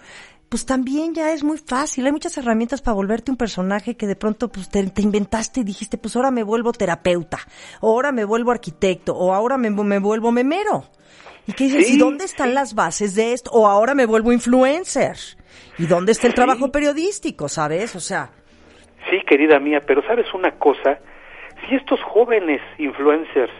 pues 0.50 0.66
también 0.66 1.14
ya 1.14 1.32
es 1.32 1.46
muy 1.46 1.60
fácil, 1.60 2.06
hay 2.06 2.12
muchas 2.12 2.38
herramientas 2.38 2.82
para 2.82 2.96
volverte 2.96 3.32
un 3.32 3.38
personaje 3.38 3.96
que 3.96 4.06
de 4.06 4.18
pronto 4.18 4.50
pues 4.52 4.68
te, 4.68 4.82
inventaste 4.98 5.62
y 5.62 5.64
dijiste, 5.64 5.98
pues 5.98 6.18
ahora 6.18 6.30
me 6.30 6.44
vuelvo 6.44 6.74
terapeuta, 6.74 7.40
o 7.80 7.92
ahora 7.92 8.12
me 8.12 8.26
vuelvo 8.26 8.52
arquitecto, 8.52 9.16
o 9.16 9.34
ahora 9.34 9.58
me, 9.58 9.70
me 9.70 10.00
vuelvo 10.00 10.34
memero. 10.34 10.84
¿Y 11.48 11.54
qué 11.54 11.66
dices? 11.66 11.92
¿Y 11.92 11.98
dónde 11.98 12.26
están 12.26 12.54
las 12.54 12.74
bases 12.76 13.16
de 13.16 13.34
esto? 13.34 13.52
O 13.52 13.68
ahora 13.68 13.94
me 13.94 14.06
vuelvo 14.06 14.32
influencer. 14.32 15.16
¿Y 15.78 15.86
dónde 15.86 16.12
está 16.12 16.28
el 16.28 16.34
trabajo 16.34 16.72
periodístico, 16.72 17.48
sabes? 17.48 17.96
O 17.96 18.00
sea... 18.00 18.30
Sí, 19.10 19.22
querida 19.28 19.60
mía, 19.60 19.82
pero 19.86 20.02
sabes 20.08 20.34
una 20.34 20.52
cosa, 20.58 21.00
si 21.68 21.76
estos 21.76 22.02
jóvenes 22.02 22.62
influencers 22.80 23.54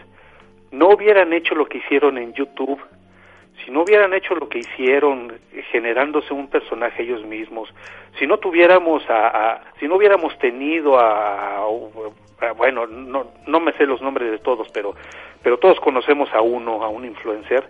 no 0.72 0.88
hubieran 0.88 1.32
hecho 1.32 1.54
lo 1.54 1.66
que 1.66 1.78
hicieron 1.78 2.18
en 2.18 2.32
YouTube, 2.32 2.80
si 3.64 3.70
no 3.70 3.82
hubieran 3.82 4.12
hecho 4.12 4.34
lo 4.34 4.48
que 4.48 4.58
hicieron 4.58 5.38
generándose 5.70 6.34
un 6.34 6.48
personaje 6.48 7.02
ellos 7.02 7.24
mismos, 7.24 7.68
si 8.18 8.26
no 8.26 8.38
tuviéramos 8.38 9.02
a, 9.08 9.60
si 9.78 9.86
no 9.86 9.96
hubiéramos 9.96 10.36
tenido 10.38 10.98
a, 10.98 11.66
bueno, 12.56 12.86
no, 12.86 13.26
no 13.46 13.60
me 13.60 13.72
sé 13.72 13.86
los 13.86 14.02
nombres 14.02 14.30
de 14.30 14.38
todos, 14.38 14.68
pero 14.72 14.94
pero 15.42 15.58
todos 15.58 15.78
conocemos 15.80 16.28
a 16.34 16.40
uno, 16.40 16.82
a 16.82 16.88
un 16.88 17.04
influencer. 17.04 17.68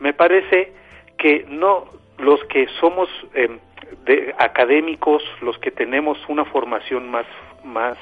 Me 0.00 0.12
parece 0.14 0.72
que 1.18 1.44
no 1.48 1.84
los 2.18 2.42
que 2.44 2.66
somos 2.80 3.08
em, 3.34 3.58
de, 4.06 4.34
académicos, 4.38 5.22
los 5.42 5.58
que 5.58 5.70
tenemos 5.70 6.18
una 6.28 6.44
formación 6.46 7.10
más 7.10 7.26
más 7.64 7.98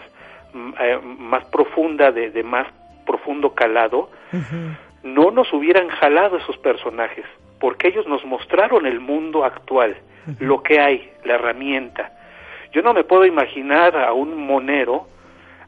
eh, 0.80 0.98
más 1.02 1.44
profunda 1.46 2.12
de, 2.12 2.30
de, 2.30 2.44
más 2.44 2.68
profundo 3.04 3.54
calado, 3.54 4.10
no 5.02 5.30
nos 5.32 5.52
hubieran 5.52 5.88
jalado 5.88 6.36
esos 6.36 6.56
personajes, 6.58 7.24
porque 7.58 7.88
ellos 7.88 8.06
nos 8.06 8.24
mostraron 8.24 8.86
el 8.86 9.00
mundo 9.00 9.44
actual, 9.44 9.96
lo 10.38 10.62
que 10.62 10.78
hay, 10.78 11.10
la 11.24 11.34
herramienta. 11.34 12.12
Yo 12.72 12.82
no 12.82 12.94
me 12.94 13.04
puedo 13.04 13.26
imaginar 13.26 13.96
a 13.96 14.12
un 14.12 14.46
monero 14.46 15.08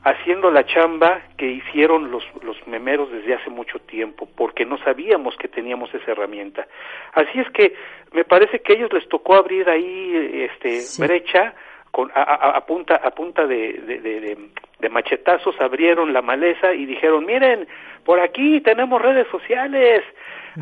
haciendo 0.07 0.53
la 0.53 0.65
chamba 0.65 1.21
que 1.37 1.47
hicieron 1.51 2.13
los, 2.13 2.23
los 2.45 2.57
memeros 2.69 3.11
desde 3.11 3.35
hace 3.35 3.51
mucho 3.51 3.81
tiempo, 3.81 4.29
porque 4.37 4.65
no 4.65 4.79
sabíamos 4.79 5.37
que 5.37 5.49
teníamos 5.49 5.93
esa 5.93 6.13
herramienta. 6.13 6.69
Así 7.13 7.41
es 7.41 7.51
que 7.51 7.75
me 8.13 8.23
parece 8.23 8.61
que 8.61 8.73
a 8.73 8.77
ellos 8.77 8.93
les 8.93 9.09
tocó 9.09 9.35
abrir 9.35 9.69
ahí 9.69 10.49
este 10.49 10.81
brecha 11.05 11.55
con, 11.91 12.13
a, 12.15 12.65
punta, 12.67 13.01
a 13.03 13.11
punta 13.11 13.49
de, 13.49 13.73
de, 13.73 14.39
de, 14.79 14.89
machetazos, 14.89 15.61
abrieron 15.61 16.13
la 16.13 16.23
maleza 16.23 16.73
y 16.73 16.87
dijeron, 16.87 17.27
miren, 17.27 17.67
por 18.05 18.21
aquí 18.21 18.61
tenemos 18.61 19.03
redes 19.03 19.27
sociales, 19.29 20.05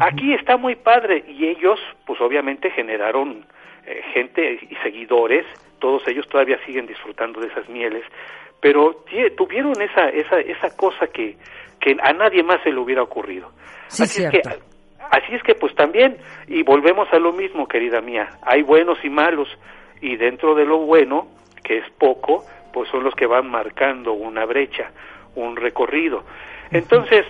aquí 0.00 0.32
está 0.32 0.56
muy 0.56 0.76
padre. 0.76 1.22
Y 1.28 1.48
ellos, 1.48 1.78
pues 2.06 2.18
obviamente 2.22 2.70
generaron 2.70 3.44
eh, 3.84 4.00
gente 4.14 4.58
y 4.70 4.74
seguidores, 4.76 5.44
todos 5.80 6.06
ellos 6.08 6.26
todavía 6.28 6.58
siguen 6.64 6.86
disfrutando 6.86 7.40
de 7.40 7.48
esas 7.48 7.68
mieles, 7.68 8.04
pero 8.60 9.04
tuvieron 9.36 9.74
esa, 9.80 10.08
esa, 10.08 10.40
esa 10.40 10.76
cosa 10.76 11.06
que, 11.06 11.36
que 11.80 11.96
a 12.02 12.12
nadie 12.12 12.42
más 12.42 12.62
se 12.62 12.70
le 12.70 12.78
hubiera 12.78 13.02
ocurrido. 13.02 13.50
así 13.88 14.22
es 14.22 14.30
que 14.30 14.40
así 15.10 15.34
es 15.34 15.42
que 15.42 15.54
pues 15.54 15.74
también 15.74 16.16
y 16.48 16.62
volvemos 16.62 17.08
a 17.12 17.18
lo 17.18 17.32
mismo, 17.32 17.68
querida 17.68 18.00
mía, 18.00 18.28
hay 18.42 18.62
buenos 18.62 18.98
y 19.04 19.10
malos 19.10 19.48
y 20.00 20.16
dentro 20.16 20.54
de 20.54 20.64
lo 20.64 20.78
bueno, 20.78 21.28
que 21.62 21.78
es 21.78 21.90
poco, 21.98 22.44
pues 22.72 22.88
son 22.90 23.04
los 23.04 23.14
que 23.14 23.26
van 23.26 23.50
marcando 23.50 24.12
una 24.12 24.44
brecha, 24.44 24.90
un 25.34 25.56
recorrido. 25.56 26.24
Entonces, 26.70 27.24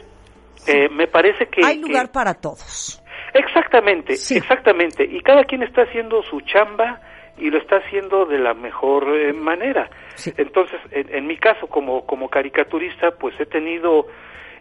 eh, 0.67 0.89
me 0.89 1.07
parece 1.07 1.47
que 1.47 1.65
hay 1.65 1.81
lugar 1.81 2.11
para 2.11 2.35
todos. 2.35 3.03
Exactamente, 3.35 4.15
exactamente. 4.15 5.05
Y 5.05 5.21
cada 5.21 5.45
quien 5.45 5.63
está 5.63 5.83
haciendo 5.83 6.23
su 6.23 6.41
chamba 6.43 7.01
y 7.37 7.51
lo 7.51 7.59
está 7.59 7.77
haciendo 7.77 8.27
de 8.27 8.39
la 8.39 8.55
mejor 8.55 9.09
eh, 9.17 9.33
manera. 9.33 9.91
Entonces, 10.37 10.81
en, 10.93 11.27
mi 11.27 11.37
caso, 11.37 11.67
como, 11.67 12.07
como 12.07 12.29
caricaturista, 12.29 13.13
pues 13.13 13.39
he 13.41 13.47
tenido 13.47 14.07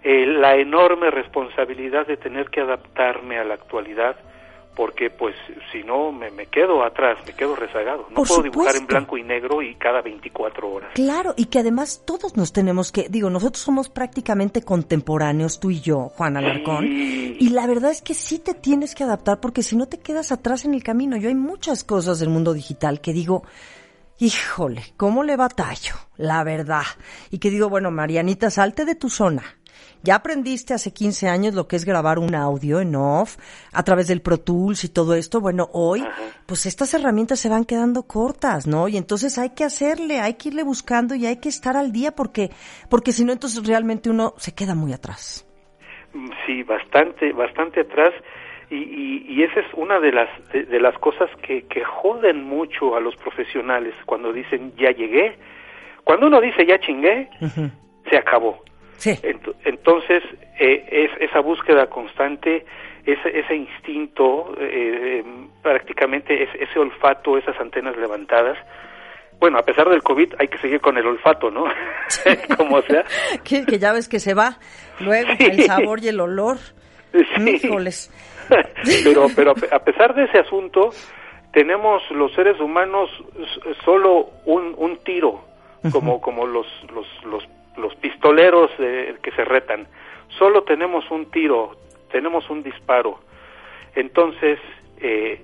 eh, 0.04 0.26
la 0.26 0.56
enorme 0.56 1.12
responsabilidad 1.12 2.08
de 2.08 2.18
tener 2.18 2.50
que 2.50 2.62
adaptarme 2.62 3.38
a 3.38 3.44
la 3.44 3.54
actualidad, 3.54 4.18
porque 4.76 5.10
pues 5.10 5.36
si 5.72 5.84
no 5.84 6.12
me, 6.12 6.32
me 6.32 6.48
quedo 6.48 6.84
atrás, 6.84 7.18
me 7.26 7.34
quedo 7.34 7.56
rezagado. 7.56 8.08
No 8.10 8.24
puedo 8.24 8.42
dibujar 8.42 8.76
en 8.76 8.88
blanco 8.88 9.18
y 9.18 9.24
negro 9.24 9.62
y 9.62 9.76
cada 9.76 10.02
24 10.02 10.70
horas. 10.70 10.92
Claro, 10.94 11.34
y 11.38 11.46
que 11.46 11.60
además 11.60 12.04
todos 12.06 12.36
nos 12.36 12.54
tenemos 12.54 12.92
que, 12.92 13.08
digo, 13.10 13.30
nosotros 13.30 13.64
somos 13.64 13.90
prácticamente 13.90 14.62
contemporáneos, 14.64 15.60
tú 15.60 15.72
y 15.72 15.82
yo, 15.82 16.10
Juan 16.10 16.38
Alarcón, 16.38 16.86
y 16.86 17.50
la 17.50 17.68
verdad 17.68 17.92
es 17.92 18.02
que 18.02 18.14
sí 18.14 18.40
te 18.40 18.54
tienes 18.54 18.96
que 18.96 19.04
adaptar 19.04 19.40
porque 19.40 19.64
si 19.64 19.76
no 19.76 19.88
te 19.88 20.00
quedas 20.00 20.32
atrás 20.32 20.66
en 20.66 20.74
el 20.74 20.84
camino. 20.84 21.18
Yo 21.18 21.30
hay 21.30 21.36
muchas 21.36 21.84
cosas 21.84 22.20
del 22.20 22.30
mundo 22.30 22.54
digital 22.54 23.02
que 23.02 23.14
digo, 23.14 23.44
híjole, 24.20 24.84
¿cómo 24.98 25.24
le 25.24 25.36
batallo? 25.36 25.96
La 26.18 26.44
verdad. 26.44 26.84
Y 27.30 27.40
que 27.40 27.50
digo, 27.50 27.70
bueno, 27.70 27.92
Marianita, 27.92 28.50
salte 28.50 28.86
de 28.86 28.96
tu 28.96 29.10
zona. 29.10 29.44
Ya 30.04 30.16
aprendiste 30.16 30.74
hace 30.74 30.94
15 30.94 31.30
años 31.30 31.54
lo 31.54 31.68
que 31.68 31.76
es 31.76 31.86
grabar 31.86 32.20
un 32.20 32.36
audio 32.36 32.82
en 32.82 32.96
off 32.96 33.38
a 33.72 33.84
través 33.84 34.08
del 34.08 34.22
Pro 34.22 34.38
Tools 34.38 34.84
y 34.84 34.90
todo 34.90 35.16
esto. 35.16 35.40
Bueno, 35.40 35.70
hoy, 35.74 36.04
pues 36.46 36.66
estas 36.66 36.94
herramientas 36.94 37.40
se 37.40 37.50
van 37.50 37.66
quedando 37.66 38.04
cortas, 38.04 38.68
¿no? 38.68 38.88
Y 38.88 38.98
entonces 38.98 39.38
hay 39.38 39.52
que 39.52 39.64
hacerle, 39.64 40.20
hay 40.20 40.36
que 40.36 40.50
irle 40.50 40.64
buscando 40.64 41.16
y 41.16 41.26
hay 41.26 41.40
que 41.40 41.50
estar 41.50 41.78
al 41.78 41.92
día 41.92 42.12
porque, 42.12 42.50
porque 42.90 43.12
si 43.12 43.24
no, 43.24 43.32
entonces 43.32 43.66
realmente 43.66 44.10
uno 44.10 44.34
se 44.38 44.54
queda 44.54 44.76
muy 44.76 44.94
atrás. 44.94 45.48
Sí, 46.46 46.64
bastante, 46.64 47.32
bastante 47.34 47.82
atrás 47.82 48.14
y, 48.70 49.24
y, 49.28 49.44
esa 49.44 49.60
es 49.60 49.74
una 49.74 50.00
de 50.00 50.12
las 50.12 50.30
de, 50.52 50.80
las 50.80 50.98
cosas 50.98 51.30
que, 51.42 51.64
que 51.68 51.84
joden 51.84 52.44
mucho 52.44 52.96
a 52.96 53.00
los 53.00 53.16
profesionales 53.16 53.94
cuando 54.06 54.32
dicen 54.32 54.74
ya 54.78 54.92
llegué 54.92 55.38
cuando 56.04 56.28
uno 56.28 56.42
dice 56.42 56.66
ya 56.66 56.80
chingué 56.80 57.30
se 58.10 58.18
acabó 58.18 58.64
sí. 58.98 59.20
entonces 59.66 60.24
eh, 60.60 60.86
es 60.92 61.30
esa 61.30 61.40
búsqueda 61.40 61.88
constante 61.90 62.66
ese, 63.06 63.40
ese 63.40 63.56
instinto 63.56 64.56
eh, 64.60 65.22
eh, 65.22 65.26
prácticamente 65.62 66.44
es, 66.44 66.50
ese 66.60 66.80
olfato 66.80 67.38
esas 67.38 67.60
antenas 67.60 67.98
levantadas 67.98 68.58
bueno, 69.40 69.58
a 69.58 69.64
pesar 69.64 69.90
del 69.90 70.02
COVID 70.02 70.36
hay 70.40 70.48
que 70.48 70.58
seguir 70.60 70.80
con 70.80 70.98
el 70.98 71.06
olfato, 71.06 71.52
¿no? 71.52 71.66
Como 72.58 72.82
sea. 72.84 73.04
que, 73.44 73.78
ya 73.78 73.92
ves 73.92 74.08
que 74.08 74.22
se 74.22 74.34
va 74.34 74.58
luego 75.02 75.32
el 75.38 75.64
sabor 75.64 76.02
y 76.02 76.08
el 76.08 76.22
olor. 76.22 76.60
Sí. 77.12 77.62
pero, 79.04 79.28
pero 79.36 79.52
a 79.52 79.80
pesar 79.80 80.16
de 80.16 80.24
ese 80.26 80.40
asunto, 80.40 80.92
tenemos 81.52 82.02
los 82.12 82.34
seres 82.34 82.60
humanos 82.60 83.10
solo 83.86 84.32
un, 84.46 84.74
un 84.78 84.98
tiro, 85.04 85.44
como, 85.92 86.20
como 86.20 86.48
los, 86.48 86.66
los, 86.94 87.06
los, 87.26 87.44
los 87.78 87.96
pistoleros 87.96 88.72
que 88.78 89.32
se 89.36 89.44
retan. 89.44 89.88
Solo 90.38 90.64
tenemos 90.64 91.10
un 91.12 91.30
tiro, 91.32 91.76
tenemos 92.12 92.50
un 92.50 92.64
disparo. 92.64 93.20
Entonces, 93.96 94.60
eh, 94.98 95.42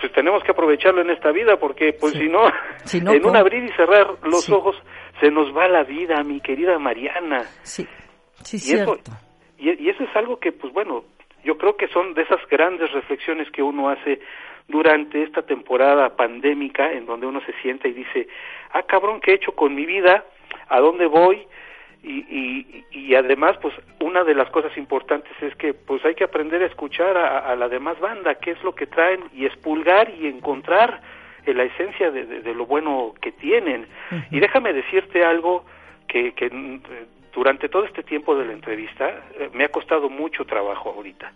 pues 0.00 0.12
tenemos 0.12 0.42
que 0.42 0.52
aprovecharlo 0.52 1.02
en 1.02 1.10
esta 1.10 1.30
vida 1.30 1.56
porque 1.58 1.92
pues 1.92 2.14
si 2.14 2.28
no, 2.28 2.40
en 2.92 3.26
un 3.26 3.36
abrir 3.36 3.64
y 3.64 3.72
cerrar 3.72 4.06
los 4.22 4.48
ojos 4.50 4.76
se 5.20 5.30
nos 5.30 5.54
va 5.54 5.68
la 5.68 5.84
vida, 5.84 6.22
mi 6.22 6.40
querida 6.40 6.78
Mariana. 6.78 7.42
Sí, 7.62 7.86
sí, 8.42 8.56
y 8.56 8.76
Eso, 8.76 8.96
y, 9.58 9.88
eso 9.88 10.04
es 10.04 10.16
algo 10.16 10.38
que 10.38 10.52
pues 10.52 10.72
bueno, 10.72 11.04
yo 11.44 11.58
creo 11.58 11.76
que 11.76 11.88
son 11.88 12.14
de 12.14 12.22
esas 12.22 12.40
grandes 12.48 12.90
reflexiones 12.92 13.50
que 13.50 13.62
uno 13.62 13.90
hace 13.90 14.20
durante 14.68 15.22
esta 15.22 15.42
temporada 15.42 16.16
pandémica 16.16 16.92
en 16.92 17.04
donde 17.04 17.26
uno 17.26 17.40
se 17.44 17.52
sienta 17.60 17.88
y 17.88 17.92
dice, 17.92 18.28
ah 18.72 18.82
cabrón, 18.84 19.20
¿qué 19.20 19.32
he 19.32 19.34
hecho 19.34 19.52
con 19.52 19.74
mi 19.74 19.84
vida? 19.84 20.24
¿A 20.68 20.80
dónde 20.80 21.06
voy? 21.06 21.46
Y, 22.02 22.20
y, 22.30 22.84
y 22.90 23.14
además, 23.14 23.56
pues 23.60 23.74
una 24.00 24.24
de 24.24 24.34
las 24.34 24.48
cosas 24.50 24.76
importantes 24.76 25.32
es 25.42 25.54
que 25.56 25.74
pues 25.74 26.04
hay 26.04 26.14
que 26.14 26.24
aprender 26.24 26.62
a 26.62 26.66
escuchar 26.66 27.16
a, 27.16 27.54
la 27.56 27.68
demás 27.68 28.00
banda, 28.00 28.36
qué 28.36 28.52
es 28.52 28.62
lo 28.64 28.74
que 28.74 28.86
traen 28.86 29.20
y 29.34 29.44
expulgar 29.44 30.10
y 30.18 30.26
encontrar 30.26 31.00
la 31.46 31.64
esencia 31.64 32.10
de, 32.10 32.54
lo 32.54 32.66
bueno 32.66 33.12
que 33.20 33.32
tienen. 33.32 33.86
Y 34.30 34.40
déjame 34.40 34.72
decirte 34.72 35.24
algo 35.24 35.64
que, 36.06 36.32
que 36.32 36.48
mm, 36.48 36.80
durante 37.32 37.68
todo 37.68 37.84
este 37.84 38.02
tiempo 38.02 38.36
de 38.36 38.46
la 38.46 38.52
entrevista 38.52 39.08
eh, 39.38 39.50
me 39.52 39.64
ha 39.64 39.68
costado 39.68 40.08
mucho 40.08 40.44
trabajo 40.44 40.90
ahorita. 40.90 41.32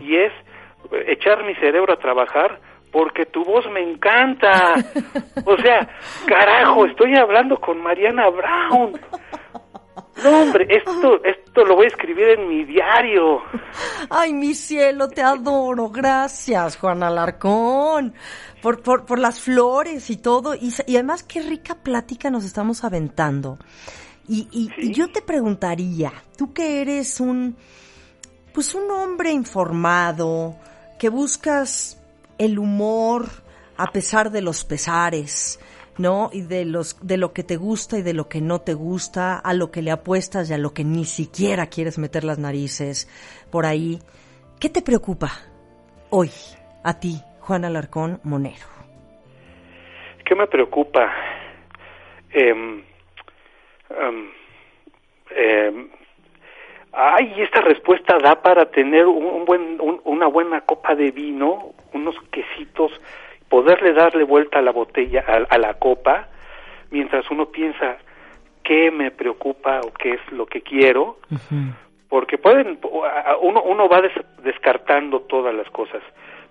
Y 0.00 0.16
es 0.16 0.32
echar 1.06 1.44
mi 1.44 1.54
cerebro 1.56 1.92
a 1.92 1.98
trabajar 1.98 2.60
porque 2.90 3.26
tu 3.26 3.44
voz 3.44 3.68
me 3.70 3.80
encanta. 3.80 4.74
O 5.44 5.56
sea, 5.56 5.88
carajo, 6.26 6.84
estoy 6.84 7.16
hablando 7.16 7.58
con 7.58 7.80
Mariana 7.80 8.28
Brown. 8.28 9.00
No, 10.22 10.42
hombre, 10.42 10.66
esto, 10.68 11.22
esto 11.24 11.64
lo 11.64 11.76
voy 11.76 11.84
a 11.84 11.88
escribir 11.88 12.28
en 12.30 12.48
mi 12.48 12.64
diario. 12.64 13.40
Ay, 14.10 14.32
mi 14.32 14.54
cielo, 14.54 15.08
te 15.08 15.22
adoro. 15.22 15.90
Gracias, 15.90 16.76
Juan 16.76 17.02
Alarcón, 17.02 18.14
por, 18.60 18.82
por, 18.82 19.06
por 19.06 19.18
las 19.18 19.40
flores 19.40 20.10
y 20.10 20.16
todo. 20.16 20.54
Y, 20.54 20.72
y, 20.86 20.96
además, 20.96 21.22
qué 21.22 21.42
rica 21.42 21.76
plática 21.76 22.30
nos 22.30 22.44
estamos 22.44 22.84
aventando. 22.84 23.58
Y, 24.28 24.48
y, 24.52 24.92
yo 24.92 25.10
te 25.10 25.22
preguntaría, 25.22 26.12
tú 26.36 26.52
que 26.52 26.82
eres 26.82 27.18
un, 27.18 27.56
pues 28.52 28.74
un 28.74 28.90
hombre 28.90 29.30
informado, 29.30 30.56
que 30.98 31.08
buscas 31.08 31.98
el 32.36 32.58
humor 32.58 33.28
a 33.78 33.90
pesar 33.90 34.30
de 34.30 34.42
los 34.42 34.64
pesares, 34.64 35.58
¿no? 35.98 36.30
Y 36.32 36.42
de 36.42 36.64
los 36.64 36.98
de 37.06 37.16
lo 37.16 37.32
que 37.32 37.42
te 37.42 37.56
gusta 37.56 37.98
y 37.98 38.02
de 38.02 38.14
lo 38.14 38.28
que 38.28 38.40
no 38.40 38.60
te 38.60 38.74
gusta, 38.74 39.38
a 39.38 39.54
lo 39.54 39.70
que 39.70 39.82
le 39.82 39.90
apuestas 39.90 40.50
y 40.50 40.54
a 40.54 40.58
lo 40.58 40.72
que 40.72 40.84
ni 40.84 41.04
siquiera 41.04 41.66
quieres 41.66 41.98
meter 41.98 42.24
las 42.24 42.38
narices 42.38 43.08
por 43.50 43.66
ahí. 43.66 43.98
¿Qué 44.60 44.68
te 44.68 44.82
preocupa 44.82 45.30
hoy 46.10 46.30
a 46.82 46.98
ti, 46.98 47.20
Juan 47.40 47.64
Alarcón 47.64 48.20
Monero? 48.24 48.66
¿Qué 50.24 50.34
me 50.34 50.46
preocupa? 50.46 51.12
Eh, 52.32 52.78
ay, 56.92 57.34
esta 57.38 57.60
respuesta 57.60 58.18
da 58.18 58.42
para 58.42 58.70
tener 58.70 59.06
un, 59.06 59.44
buen, 59.44 59.78
una 60.04 60.26
buena 60.26 60.60
copa 60.62 60.94
de 60.94 61.10
vino, 61.10 61.74
unos 61.92 62.16
quesitos 62.30 62.92
poderle 63.48 63.92
darle 63.92 64.24
vuelta 64.24 64.58
a 64.58 64.62
la 64.62 64.72
botella, 64.72 65.24
a, 65.48 65.58
la 65.58 65.74
copa, 65.74 66.28
mientras 66.90 67.30
uno 67.30 67.46
piensa 67.46 67.98
qué 68.62 68.90
me 68.90 69.10
preocupa 69.10 69.80
o 69.80 69.92
qué 69.92 70.12
es 70.14 70.32
lo 70.32 70.46
que 70.46 70.62
quiero, 70.62 71.18
porque 72.08 72.38
pueden, 72.38 72.78
uno, 73.40 73.62
uno 73.62 73.88
va 73.88 74.02
descartando 74.42 75.20
todas 75.20 75.54
las 75.54 75.68
cosas, 75.70 76.02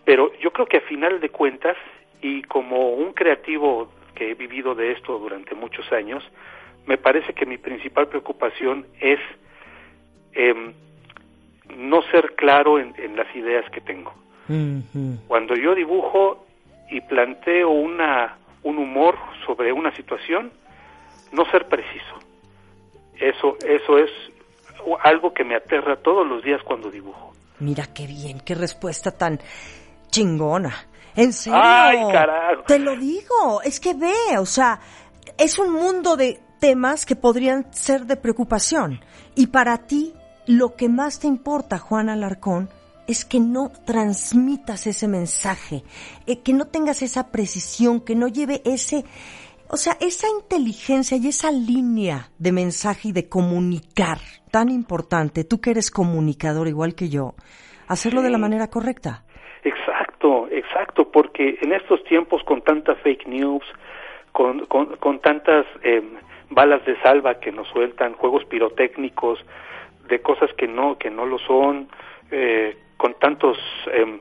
pero 0.05 0.31
yo 0.39 0.51
creo 0.51 0.65
que 0.65 0.77
a 0.77 0.81
final 0.81 1.19
de 1.19 1.29
cuentas, 1.29 1.77
y 2.21 2.41
como 2.43 2.93
un 2.93 3.13
creativo 3.13 3.89
que 4.15 4.31
he 4.31 4.33
vivido 4.33 4.73
de 4.73 4.91
esto 4.93 5.19
durante 5.19 5.53
muchos 5.53 5.91
años, 5.91 6.23
me 6.87 6.97
parece 6.97 7.33
que 7.33 7.45
mi 7.45 7.57
principal 7.57 8.07
preocupación 8.07 8.87
es 8.99 9.19
em, 10.33 10.73
no 11.77 12.01
ser 12.03 12.33
claro 12.35 12.79
en, 12.79 12.93
las 13.15 13.33
ideas 13.35 13.69
que 13.71 13.81
tengo. 13.81 14.13
Cuando 15.27 15.55
yo 15.55 15.75
dibujo, 15.75 16.46
y 16.89 17.01
planteo 17.01 17.69
una, 17.69 18.37
un 18.63 18.77
humor 18.77 19.17
sobre 19.45 19.71
una 19.71 19.95
situación, 19.95 20.51
no 21.31 21.45
ser 21.51 21.67
preciso. 21.67 22.15
Eso, 23.19 23.57
eso 23.65 23.97
es 23.97 24.09
algo 25.03 25.33
que 25.33 25.43
me 25.43 25.55
aterra 25.55 25.97
todos 25.97 26.25
los 26.25 26.43
días 26.43 26.61
cuando 26.63 26.89
dibujo. 26.89 27.33
Mira 27.59 27.85
qué 27.93 28.05
bien, 28.05 28.39
qué 28.39 28.55
respuesta 28.55 29.11
tan 29.11 29.39
chingona. 30.09 30.73
En 31.15 31.33
serio. 31.33 31.59
Ay, 31.61 31.97
carajo. 32.11 32.63
Te 32.63 32.77
lo 32.77 32.95
digo, 32.95 33.61
es 33.63 33.79
que 33.79 33.95
ve, 33.95 34.37
o 34.37 34.45
sea, 34.45 34.79
es 35.37 35.57
un 35.57 35.73
mundo 35.73 36.15
de 36.15 36.39
temas 36.59 37.05
que 37.05 37.15
podrían 37.15 37.73
ser 37.73 38.05
de 38.05 38.17
preocupación. 38.17 39.01
Y 39.35 39.47
para 39.47 39.87
ti, 39.87 40.13
lo 40.45 40.75
que 40.75 40.89
más 40.89 41.19
te 41.19 41.27
importa, 41.27 41.79
Juan 41.79 42.09
Alarcón, 42.09 42.69
es 43.07 43.25
que 43.25 43.39
no 43.39 43.71
transmitas 43.85 44.85
ese 44.87 45.07
mensaje, 45.07 45.83
eh, 46.27 46.41
que 46.43 46.53
no 46.53 46.65
tengas 46.65 47.01
esa 47.01 47.31
precisión, 47.31 48.03
que 48.03 48.15
no 48.15 48.27
lleve 48.27 48.61
ese, 48.65 49.03
o 49.69 49.77
sea, 49.77 49.93
esa 49.99 50.27
inteligencia 50.29 51.17
y 51.17 51.27
esa 51.27 51.51
línea 51.51 52.29
de 52.37 52.51
mensaje 52.51 53.09
y 53.09 53.11
de 53.13 53.29
comunicar 53.29 54.17
tan 54.51 54.69
importante, 54.69 55.43
tú 55.43 55.59
que 55.61 55.71
eres 55.71 55.91
comunicador 55.91 56.67
igual 56.67 56.95
que 56.95 57.09
yo, 57.09 57.35
hacerlo 57.87 58.21
de 58.21 58.29
la 58.29 58.37
manera 58.37 58.67
correcta. 58.67 59.23
Exacto, 59.63 60.47
exacto, 60.51 61.09
porque 61.11 61.57
en 61.61 61.73
estos 61.73 62.03
tiempos 62.03 62.43
con 62.43 62.61
tanta 62.61 62.95
fake 62.95 63.27
news, 63.27 63.63
con, 64.31 64.65
con, 64.67 65.19
tantas 65.19 65.65
em, 65.81 66.11
balas 66.49 66.85
de 66.85 66.99
salva 67.01 67.39
que 67.39 67.51
nos 67.51 67.67
sueltan, 67.69 68.13
juegos 68.13 68.45
pirotécnicos, 68.45 69.39
de 70.07 70.21
cosas 70.21 70.51
que 70.53 70.67
no, 70.67 70.97
que 70.97 71.09
no 71.09 71.25
lo 71.25 71.37
son, 71.39 71.89
eh, 72.31 72.77
con 72.97 73.13
tantos 73.15 73.57
em, 73.93 74.19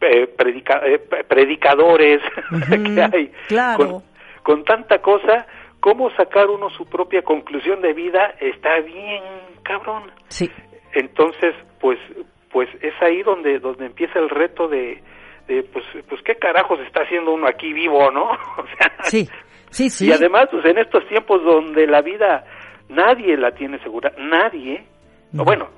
eh, 0.00 0.28
eh, 0.28 1.24
predicadores 1.28 2.20
que 2.68 3.02
hay, 3.02 3.32
claro. 3.48 4.02
con, 4.42 4.64
tanta 4.64 4.98
cosa, 4.98 5.46
cómo 5.80 6.10
sacar 6.10 6.48
uno 6.48 6.70
su 6.70 6.86
propia 6.86 7.22
conclusión 7.22 7.80
de 7.80 7.92
vida 7.92 8.34
está 8.40 8.80
bien 8.80 9.22
cabrón. 9.62 10.10
Sí. 10.28 10.50
Entonces, 10.92 11.54
pues, 11.80 11.98
pues 12.50 12.68
es 12.80 12.94
ahí 13.00 13.22
donde 13.22 13.58
donde 13.58 13.86
empieza 13.86 14.18
el 14.18 14.28
reto 14.28 14.68
de, 14.68 15.02
de 15.46 15.62
pues, 15.64 15.84
pues 16.08 16.22
qué 16.22 16.36
carajos 16.36 16.80
está 16.80 17.02
haciendo 17.02 17.32
uno 17.32 17.46
aquí 17.46 17.72
vivo, 17.72 18.10
¿no? 18.10 18.30
o 18.30 18.66
sea, 18.78 19.04
sí, 19.04 19.28
sí, 19.70 19.90
sí. 19.90 20.08
Y 20.08 20.12
además, 20.12 20.48
pues 20.50 20.64
en 20.64 20.78
estos 20.78 21.06
tiempos 21.08 21.42
donde 21.42 21.86
la 21.86 22.02
vida 22.02 22.44
nadie 22.88 23.36
la 23.36 23.52
tiene 23.52 23.78
segura, 23.80 24.12
nadie 24.18 24.84
bueno, 25.32 25.68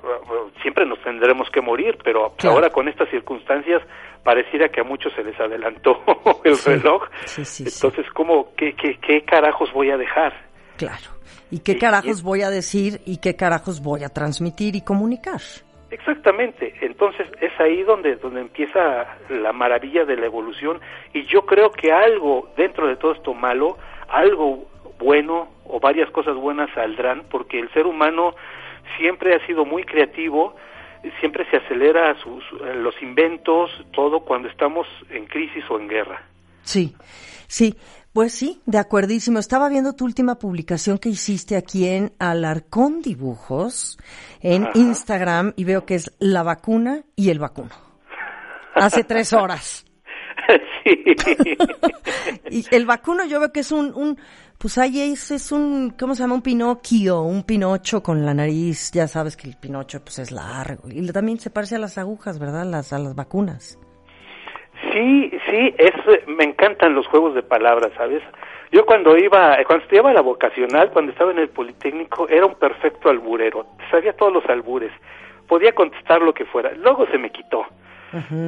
siempre 0.61 0.85
nos 0.85 1.01
tendremos 1.01 1.49
que 1.49 1.61
morir, 1.61 1.97
pero 2.03 2.33
ahora 2.43 2.69
con 2.69 2.87
estas 2.87 3.09
circunstancias 3.09 3.81
pareciera 4.23 4.69
que 4.69 4.81
a 4.81 4.83
muchos 4.83 5.13
se 5.13 5.23
les 5.23 5.39
adelantó 5.39 6.01
el 6.43 6.57
reloj. 6.57 7.03
Entonces, 7.37 8.05
¿cómo, 8.13 8.53
qué, 8.55 8.73
qué, 8.73 8.97
qué, 8.99 9.23
carajos 9.23 9.71
voy 9.73 9.89
a 9.89 9.97
dejar? 9.97 10.33
Claro. 10.77 11.21
¿Y 11.49 11.59
qué 11.59 11.77
carajos 11.77 12.23
voy 12.23 12.43
a 12.43 12.49
decir 12.49 13.01
y 13.05 13.17
qué 13.17 13.35
carajos 13.35 13.81
voy 13.81 14.03
a 14.03 14.09
transmitir 14.09 14.75
y 14.75 14.81
comunicar? 14.81 15.41
Exactamente. 15.89 16.73
Entonces, 16.79 17.27
es 17.41 17.51
ahí 17.59 17.83
donde, 17.83 18.15
donde 18.15 18.39
empieza 18.39 19.17
la 19.29 19.51
maravilla 19.51 20.05
de 20.05 20.15
la 20.15 20.25
evolución 20.25 20.79
y 21.13 21.25
yo 21.25 21.45
creo 21.45 21.71
que 21.71 21.91
algo 21.91 22.49
dentro 22.55 22.87
de 22.87 22.95
todo 22.95 23.11
esto 23.11 23.33
malo, 23.33 23.77
algo 24.07 24.65
bueno 24.97 25.49
o 25.65 25.79
varias 25.79 26.09
cosas 26.11 26.35
buenas 26.35 26.69
saldrán 26.73 27.23
porque 27.29 27.59
el 27.59 27.69
ser 27.73 27.85
humano 27.85 28.33
siempre 28.97 29.35
ha 29.35 29.45
sido 29.45 29.65
muy 29.65 29.83
creativo, 29.83 30.55
siempre 31.19 31.49
se 31.49 31.57
acelera 31.57 32.15
sus, 32.21 32.43
los 32.75 32.95
inventos, 33.01 33.71
todo 33.91 34.21
cuando 34.21 34.47
estamos 34.47 34.87
en 35.09 35.25
crisis 35.25 35.63
o 35.69 35.79
en 35.79 35.87
guerra. 35.87 36.21
Sí, 36.63 36.95
sí, 37.47 37.75
pues 38.13 38.33
sí, 38.33 38.61
de 38.65 38.77
acuerdísimo. 38.77 39.39
Estaba 39.39 39.69
viendo 39.69 39.93
tu 39.93 40.05
última 40.05 40.35
publicación 40.35 40.97
que 40.97 41.09
hiciste 41.09 41.55
aquí 41.55 41.87
en 41.87 42.11
Alarcón 42.19 43.01
Dibujos, 43.01 43.97
en 44.41 44.67
Instagram, 44.73 45.53
y 45.55 45.63
veo 45.63 45.85
que 45.85 45.95
es 45.95 46.15
la 46.19 46.43
vacuna 46.43 47.03
y 47.15 47.29
el 47.29 47.39
vacuno. 47.39 47.71
Hace 48.75 49.03
tres 49.03 49.33
horas. 49.33 49.85
Sí. 50.83 51.03
y 52.49 52.75
el 52.75 52.87
vacuno 52.87 53.23
yo 53.25 53.39
veo 53.39 53.53
que 53.53 53.59
es 53.59 53.71
un, 53.71 53.93
un 53.93 54.17
pues 54.61 54.77
ahí 54.77 55.01
es, 55.01 55.31
es 55.31 55.51
un, 55.51 55.95
¿cómo 55.99 56.13
se 56.13 56.21
llama? 56.21 56.35
Un 56.35 56.43
Pinocchio, 56.43 57.21
un 57.21 57.41
Pinocho 57.43 58.03
con 58.03 58.23
la 58.23 58.35
nariz, 58.35 58.91
ya 58.93 59.07
sabes 59.07 59.35
que 59.35 59.49
el 59.49 59.55
Pinocho 59.59 60.01
pues 60.01 60.19
es 60.19 60.31
largo. 60.31 60.83
Y 60.87 61.11
también 61.11 61.39
se 61.39 61.49
parece 61.49 61.77
a 61.77 61.79
las 61.79 61.97
agujas, 61.97 62.39
¿verdad? 62.39 62.65
Las, 62.65 62.93
a 62.93 62.99
las 62.99 63.15
vacunas. 63.15 63.79
Sí, 64.93 65.31
sí, 65.49 65.75
es, 65.79 65.93
me 66.27 66.43
encantan 66.43 66.93
los 66.93 67.07
juegos 67.07 67.33
de 67.33 67.41
palabras, 67.41 67.91
¿sabes? 67.97 68.21
Yo 68.71 68.85
cuando 68.85 69.17
iba, 69.17 69.57
cuando 69.65 69.83
estudiaba 69.83 70.13
la 70.13 70.21
vocacional, 70.21 70.91
cuando 70.91 71.11
estaba 71.11 71.31
en 71.31 71.39
el 71.39 71.49
Politécnico, 71.49 72.29
era 72.29 72.45
un 72.45 72.53
perfecto 72.53 73.09
alburero, 73.09 73.65
sabía 73.89 74.13
todos 74.13 74.31
los 74.31 74.45
albures, 74.45 74.91
podía 75.47 75.73
contestar 75.73 76.21
lo 76.21 76.35
que 76.35 76.45
fuera, 76.45 76.71
luego 76.73 77.07
se 77.07 77.17
me 77.17 77.31
quitó, 77.31 77.65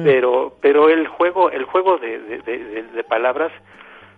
pero, 0.04 0.56
pero 0.60 0.88
el 0.88 1.08
juego, 1.08 1.50
el 1.50 1.64
juego 1.64 1.98
de, 1.98 2.18
de 2.18 3.04
palabras 3.04 3.52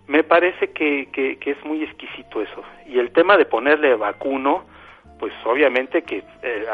me 0.08 0.22
parece 0.22 0.68
que, 0.70 1.08
que, 1.12 1.50
es 1.50 1.64
muy 1.64 1.82
exquisito 1.82 2.42
eso. 2.42 2.62
Y 2.86 2.98
el 2.98 3.10
tema 3.12 3.36
de 3.36 3.44
ponerle 3.44 3.94
vacuno, 3.96 4.64
pues 5.18 5.32
obviamente 5.44 6.02
que 6.02 6.22
eh, 6.42 6.64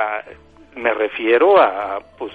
me 0.77 0.93
refiero 0.93 1.61
a 1.61 2.01
pues 2.19 2.33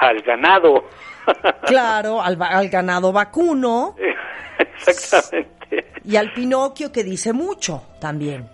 al, 0.00 0.22
ganado. 0.22 0.84
Claro, 1.66 2.20
al, 2.20 2.40
al 2.40 2.68
ganado 2.68 3.12
vacuno. 3.12 3.94
Exactamente. 4.86 5.86
Y 6.04 6.16
al 6.16 6.32
Pinocchio 6.32 6.90
que 6.90 7.04
dice 7.04 7.32
mucho 7.32 7.82
también. 8.00 8.48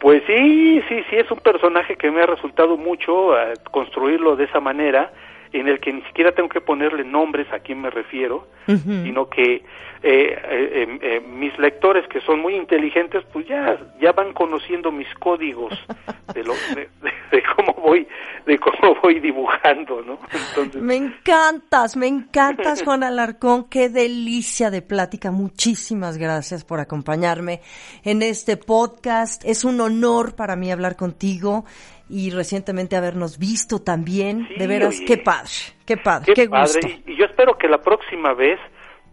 Pues 0.00 0.22
sí, 0.26 0.82
sí, 0.88 1.02
sí, 1.08 1.16
es 1.16 1.30
un 1.30 1.38
personaje 1.38 1.94
que 1.96 2.10
me 2.10 2.22
ha 2.22 2.26
resultado 2.26 2.76
mucho 2.76 3.38
eh, 3.38 3.54
construirlo 3.70 4.34
de 4.34 4.44
esa 4.44 4.58
manera 4.58 5.12
en 5.52 5.68
el 5.68 5.80
que 5.80 5.92
ni 5.92 6.02
siquiera 6.02 6.32
tengo 6.32 6.48
que 6.48 6.60
ponerle 6.60 7.04
nombres 7.04 7.52
a 7.52 7.60
quién 7.60 7.80
me 7.80 7.90
refiero, 7.90 8.46
sino 8.66 9.28
que 9.28 9.54
eh, 9.54 9.62
eh, 10.02 10.82
em, 10.82 10.98
eh, 11.02 11.20
mis 11.20 11.58
lectores 11.58 12.06
que 12.08 12.22
son 12.22 12.40
muy 12.40 12.54
inteligentes 12.54 13.22
pues 13.32 13.46
ya 13.46 13.78
ya 14.00 14.12
van 14.12 14.32
conociendo 14.32 14.90
mis 14.90 15.12
códigos 15.16 15.74
de, 16.34 16.42
lo, 16.42 16.54
de, 17.32 17.42
cómo 17.54 17.74
voy 17.74 18.08
de 18.46 18.58
cómo 18.58 18.96
voy 19.02 19.20
dibujando, 19.20 20.00
¿no? 20.02 20.18
Entonces... 20.32 20.80
Me 20.80 20.96
encantas, 20.96 21.96
me 21.96 22.06
encantas 22.06 22.82
Juan 22.82 23.02
Alarcón, 23.02 23.68
qué 23.68 23.90
delicia 23.90 24.70
de 24.70 24.80
plática. 24.80 25.30
Muchísimas 25.30 26.16
gracias 26.16 26.64
por 26.64 26.80
acompañarme 26.80 27.60
en 28.02 28.22
este 28.22 28.56
podcast. 28.56 29.44
Es 29.44 29.64
un 29.64 29.80
honor 29.82 30.34
para 30.34 30.56
mí 30.56 30.72
hablar 30.72 30.96
contigo 30.96 31.64
y 32.10 32.30
recientemente 32.30 32.96
habernos 32.96 33.38
visto 33.38 33.78
también. 33.80 34.48
de 34.58 34.66
veras, 34.66 35.00
qué 35.06 35.16
padre, 35.16 35.50
qué 35.86 35.96
padre, 35.96 36.34
qué, 36.34 36.46
gusto. 36.46 36.86
Y, 37.06 37.16
yo 37.16 37.24
espero 37.24 37.56
que 37.56 37.68
la 37.68 37.78
próxima 37.78 38.34
vez 38.34 38.58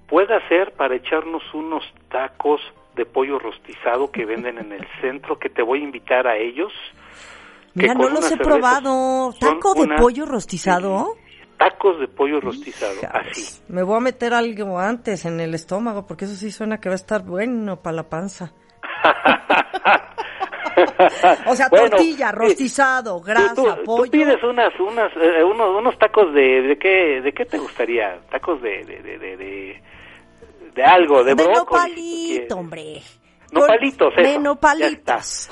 pueda 0.07 0.45
ser 0.49 0.73
para 0.73 0.95
echarnos 0.95 1.43
unos 1.53 1.83
tacos 2.09 2.59
de 2.95 3.05
pollo 3.05 3.37
rostizado 3.37 4.11
que 4.11 4.25
venden 4.25 4.57
en 4.57 4.71
el 4.71 4.87
centro, 4.99 5.37
que 5.37 5.49
te 5.49 5.61
voy 5.61 5.81
a 5.81 5.83
invitar 5.83 6.27
a 6.27 6.35
ellos. 6.37 6.73
Mira, 7.75 7.93
no 7.93 8.09
los 8.09 8.31
he 8.31 8.37
probado. 8.37 9.33
¿Taco 9.39 9.75
de 9.75 9.87
pollo 9.95 10.25
rostizado? 10.25 11.15
tacos 11.57 11.99
de 11.99 12.07
pollo 12.07 12.39
rostizado, 12.39 12.99
así. 13.11 13.61
Me 13.67 13.83
voy 13.83 13.97
a 13.97 13.99
meter 13.99 14.33
algo 14.33 14.79
antes 14.79 15.25
en 15.25 15.39
el 15.39 15.53
estómago, 15.53 16.05
porque 16.05 16.25
eso 16.25 16.35
sí 16.35 16.51
suena 16.51 16.79
que 16.79 16.89
va 16.89 16.93
a 16.93 16.97
estar 16.97 17.23
bueno 17.23 17.81
para 17.81 17.95
la 17.95 18.03
panza. 18.03 18.53
o 21.47 21.55
sea, 21.55 21.69
tortilla, 21.69 22.31
rostizado, 22.31 23.19
grasa, 23.19 23.77
pollo. 23.83 24.03
Tú 24.05 24.11
pides 24.11 24.43
unas, 24.43 24.77
unas, 24.79 25.11
eh, 25.17 25.43
unos, 25.43 25.77
unos 25.77 25.97
tacos 25.97 26.33
de, 26.33 26.61
de 26.61 26.77
qué, 26.77 27.21
de 27.21 27.33
qué 27.33 27.45
te 27.45 27.57
gustaría? 27.57 28.19
Tacos 28.29 28.61
de, 28.61 28.83
de, 28.85 29.01
de, 29.01 29.17
de, 29.37 29.81
de, 30.75 30.83
algo, 30.83 31.23
de, 31.23 31.35
de 31.35 31.43
brócoli. 31.43 32.47
hombre. 32.51 33.01
Nopalitos, 33.51 34.13
eso. 34.17 34.21
De 34.21 34.39
nopalitos. 34.39 35.49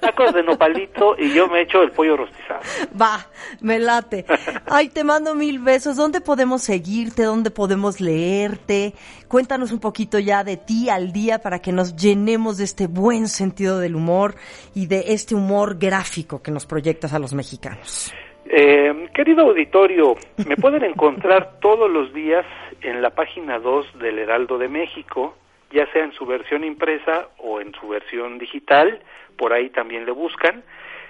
Tacos 0.00 0.32
de 0.32 0.42
nopalito 0.42 1.16
y 1.18 1.32
yo 1.32 1.48
me 1.48 1.62
echo 1.62 1.82
el 1.82 1.90
pollo 1.90 2.16
rostizado. 2.16 2.60
Va, 3.00 3.26
me 3.60 3.78
late. 3.78 4.24
Ay, 4.66 4.88
te 4.88 5.02
mando 5.04 5.34
mil 5.34 5.58
besos. 5.58 5.96
¿Dónde 5.96 6.20
podemos 6.20 6.62
seguirte? 6.62 7.24
¿Dónde 7.24 7.50
podemos 7.50 8.00
leerte? 8.00 8.94
Cuéntanos 9.26 9.72
un 9.72 9.80
poquito 9.80 10.18
ya 10.18 10.44
de 10.44 10.56
ti 10.56 10.88
al 10.90 11.12
día 11.12 11.40
para 11.40 11.60
que 11.60 11.72
nos 11.72 11.96
llenemos 11.96 12.58
de 12.58 12.64
este 12.64 12.86
buen 12.86 13.26
sentido 13.28 13.78
del 13.80 13.96
humor 13.96 14.36
y 14.74 14.86
de 14.86 15.04
este 15.08 15.34
humor 15.34 15.78
gráfico 15.78 16.40
que 16.42 16.50
nos 16.50 16.66
proyectas 16.66 17.12
a 17.14 17.18
los 17.18 17.34
mexicanos. 17.34 18.12
Eh, 18.50 19.08
querido 19.14 19.42
auditorio, 19.42 20.14
me 20.46 20.56
pueden 20.56 20.84
encontrar 20.84 21.58
todos 21.60 21.90
los 21.90 22.14
días 22.14 22.46
en 22.80 23.02
la 23.02 23.10
página 23.10 23.58
2 23.58 23.98
del 23.98 24.20
Heraldo 24.20 24.56
de 24.56 24.68
México 24.68 25.34
ya 25.70 25.86
sea 25.92 26.04
en 26.04 26.12
su 26.12 26.26
versión 26.26 26.64
impresa 26.64 27.28
o 27.38 27.60
en 27.60 27.72
su 27.74 27.88
versión 27.88 28.38
digital, 28.38 29.00
por 29.36 29.52
ahí 29.52 29.70
también 29.70 30.04
le 30.06 30.12
buscan. 30.12 30.62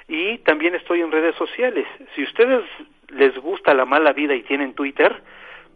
Y 0.08 0.38
también 0.38 0.74
estoy 0.74 1.02
en 1.02 1.12
redes 1.12 1.34
sociales. 1.36 1.86
Si 2.14 2.22
ustedes 2.22 2.64
les 3.08 3.36
gusta 3.38 3.74
la 3.74 3.84
mala 3.84 4.12
vida 4.12 4.34
y 4.34 4.42
tienen 4.42 4.74
Twitter, 4.74 5.22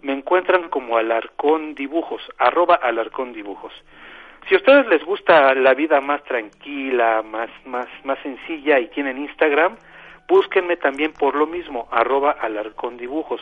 me 0.03 0.13
encuentran 0.13 0.69
como 0.69 0.97
Alarcón 0.97 1.75
Dibujos, 1.75 2.23
arroba 2.39 2.75
Alarcón 2.75 3.33
Dibujos. 3.33 3.73
Si 4.49 4.55
a 4.55 4.59
ustedes 4.59 4.87
les 4.89 5.05
gusta 5.05 5.55
la 5.55 5.75
vida 5.75 6.01
más 6.01 6.25
tranquila, 6.25 7.23
más, 7.23 7.51
más, 7.65 7.87
más 8.05 8.19
sencilla 8.21 8.81
y 8.81 8.89
tienen 8.89 9.19
Instagram, 9.19 9.77
búsquenme 10.27 10.77
también 10.77 11.13
por 11.13 11.37
lo 11.37 11.47
mismo, 11.47 11.89
arroba 11.93 12.33
Alarcón 12.33 12.97
Dibujos. 12.97 13.41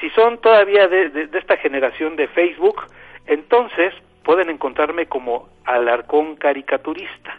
Si 0.00 0.08
son 0.10 0.40
todavía 0.40 0.88
de, 0.88 1.10
de 1.10 1.38
esta 1.38 1.56
generación 1.58 2.16
de 2.16 2.28
Facebook, 2.28 2.86
entonces 3.26 3.92
pueden 4.24 4.50
encontrarme 4.50 5.06
como 5.06 5.48
Alarcón 5.64 6.36
Caricaturista. 6.36 7.38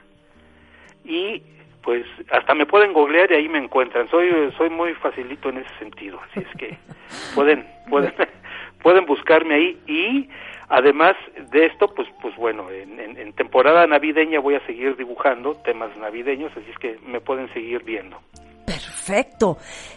Y 1.04 1.44
pues 1.84 2.06
hasta 2.32 2.56
me 2.56 2.66
pueden 2.66 2.94
googlear 2.94 3.32
y 3.32 3.36
ahí 3.36 3.50
me 3.50 3.60
encuentran. 3.60 4.10
Soy 4.10 4.30
soy 4.58 4.70
muy 4.70 4.94
facilito 4.96 5.50
en 5.50 5.60
ese 5.60 5.78
sentido, 5.80 6.20
así 6.30 6.40
es 6.40 6.58
que 6.58 6.78
pueden 7.36 7.66
pueden 7.90 8.14
pueden 8.82 9.06
buscarme 9.06 9.56
ahí 9.56 9.80
y 9.88 10.30
además 10.70 11.16
de 11.52 11.66
esto 11.66 11.94
pues 11.94 12.08
pues 12.22 12.36
bueno 12.36 12.70
en, 12.72 13.00
en, 13.00 13.34
temporada 13.34 13.86
navideña 13.86 14.40
voy 14.40 14.56
a 14.56 14.66
seguir 14.66 14.96
dibujando 14.96 15.54
temas 15.64 15.96
navideños 15.98 16.52
así 16.58 16.70
es 16.72 16.78
que 16.80 16.98
me 17.06 17.20
pueden 17.20 17.52
seguir 17.54 17.84
viendo 17.84 18.20
Perfecto. 18.66 18.95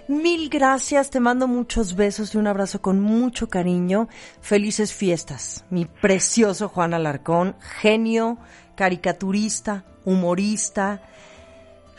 Mil 0.09 0.49
gracias, 0.49 1.11
te 1.11 1.21
mando 1.21 1.47
muchos 1.47 1.97
besos 1.97 2.35
y 2.35 2.39
un 2.39 2.47
abrazo 2.47 2.81
con 2.83 3.01
mucho 3.01 3.49
cariño. 3.49 4.09
Felices 4.41 4.95
fiestas, 4.95 5.65
mi 5.71 5.85
precioso 5.85 6.69
Juan 6.69 6.95
Alarcón, 6.95 7.57
genio, 7.81 8.39
caricaturista, 8.75 9.85
humorista. 10.05 11.03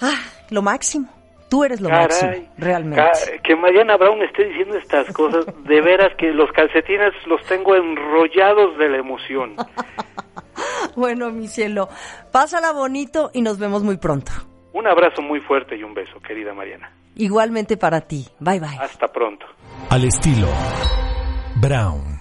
Ah, 0.02 0.22
lo 0.50 0.62
máximo. 0.62 1.10
Tú 1.50 1.64
eres 1.64 1.82
lo 1.82 1.90
máximo, 1.90 2.32
realmente. 2.58 3.42
que 3.44 3.56
Mariana 3.56 3.98
Brown 3.98 4.22
esté 4.22 4.46
diciendo 4.46 4.78
estas 4.78 5.08
cosas, 5.14 5.46
de 5.64 5.82
veras 5.82 6.16
que 6.16 6.32
los 6.32 6.52
calcetines 6.52 7.12
los 7.26 7.44
tengo 7.46 7.76
enrollados 7.76 8.78
de 8.78 8.88
la 8.88 8.98
emoción. 8.98 9.56
bueno, 10.96 11.32
mi 11.32 11.48
cielo, 11.48 11.90
pásala 12.32 12.72
bonito 12.72 13.32
y 13.34 13.42
nos 13.42 13.58
vemos 13.58 13.84
muy 13.84 13.98
pronto. 13.98 14.32
Un 14.80 14.88
abrazo 14.88 15.22
muy 15.22 15.42
fuerte 15.42 15.76
y 15.76 15.84
un 15.84 15.94
beso, 15.94 16.22
querida 16.22 16.54
Mariana. 16.54 16.90
Igualmente 17.16 17.76
para 17.76 18.00
ti. 18.00 18.26
Bye 18.40 18.62
bye. 18.62 18.78
Hasta 18.80 19.10
pronto. 19.10 19.46
Al 19.90 20.06
estilo 20.06 20.48
Brown. 21.60 22.19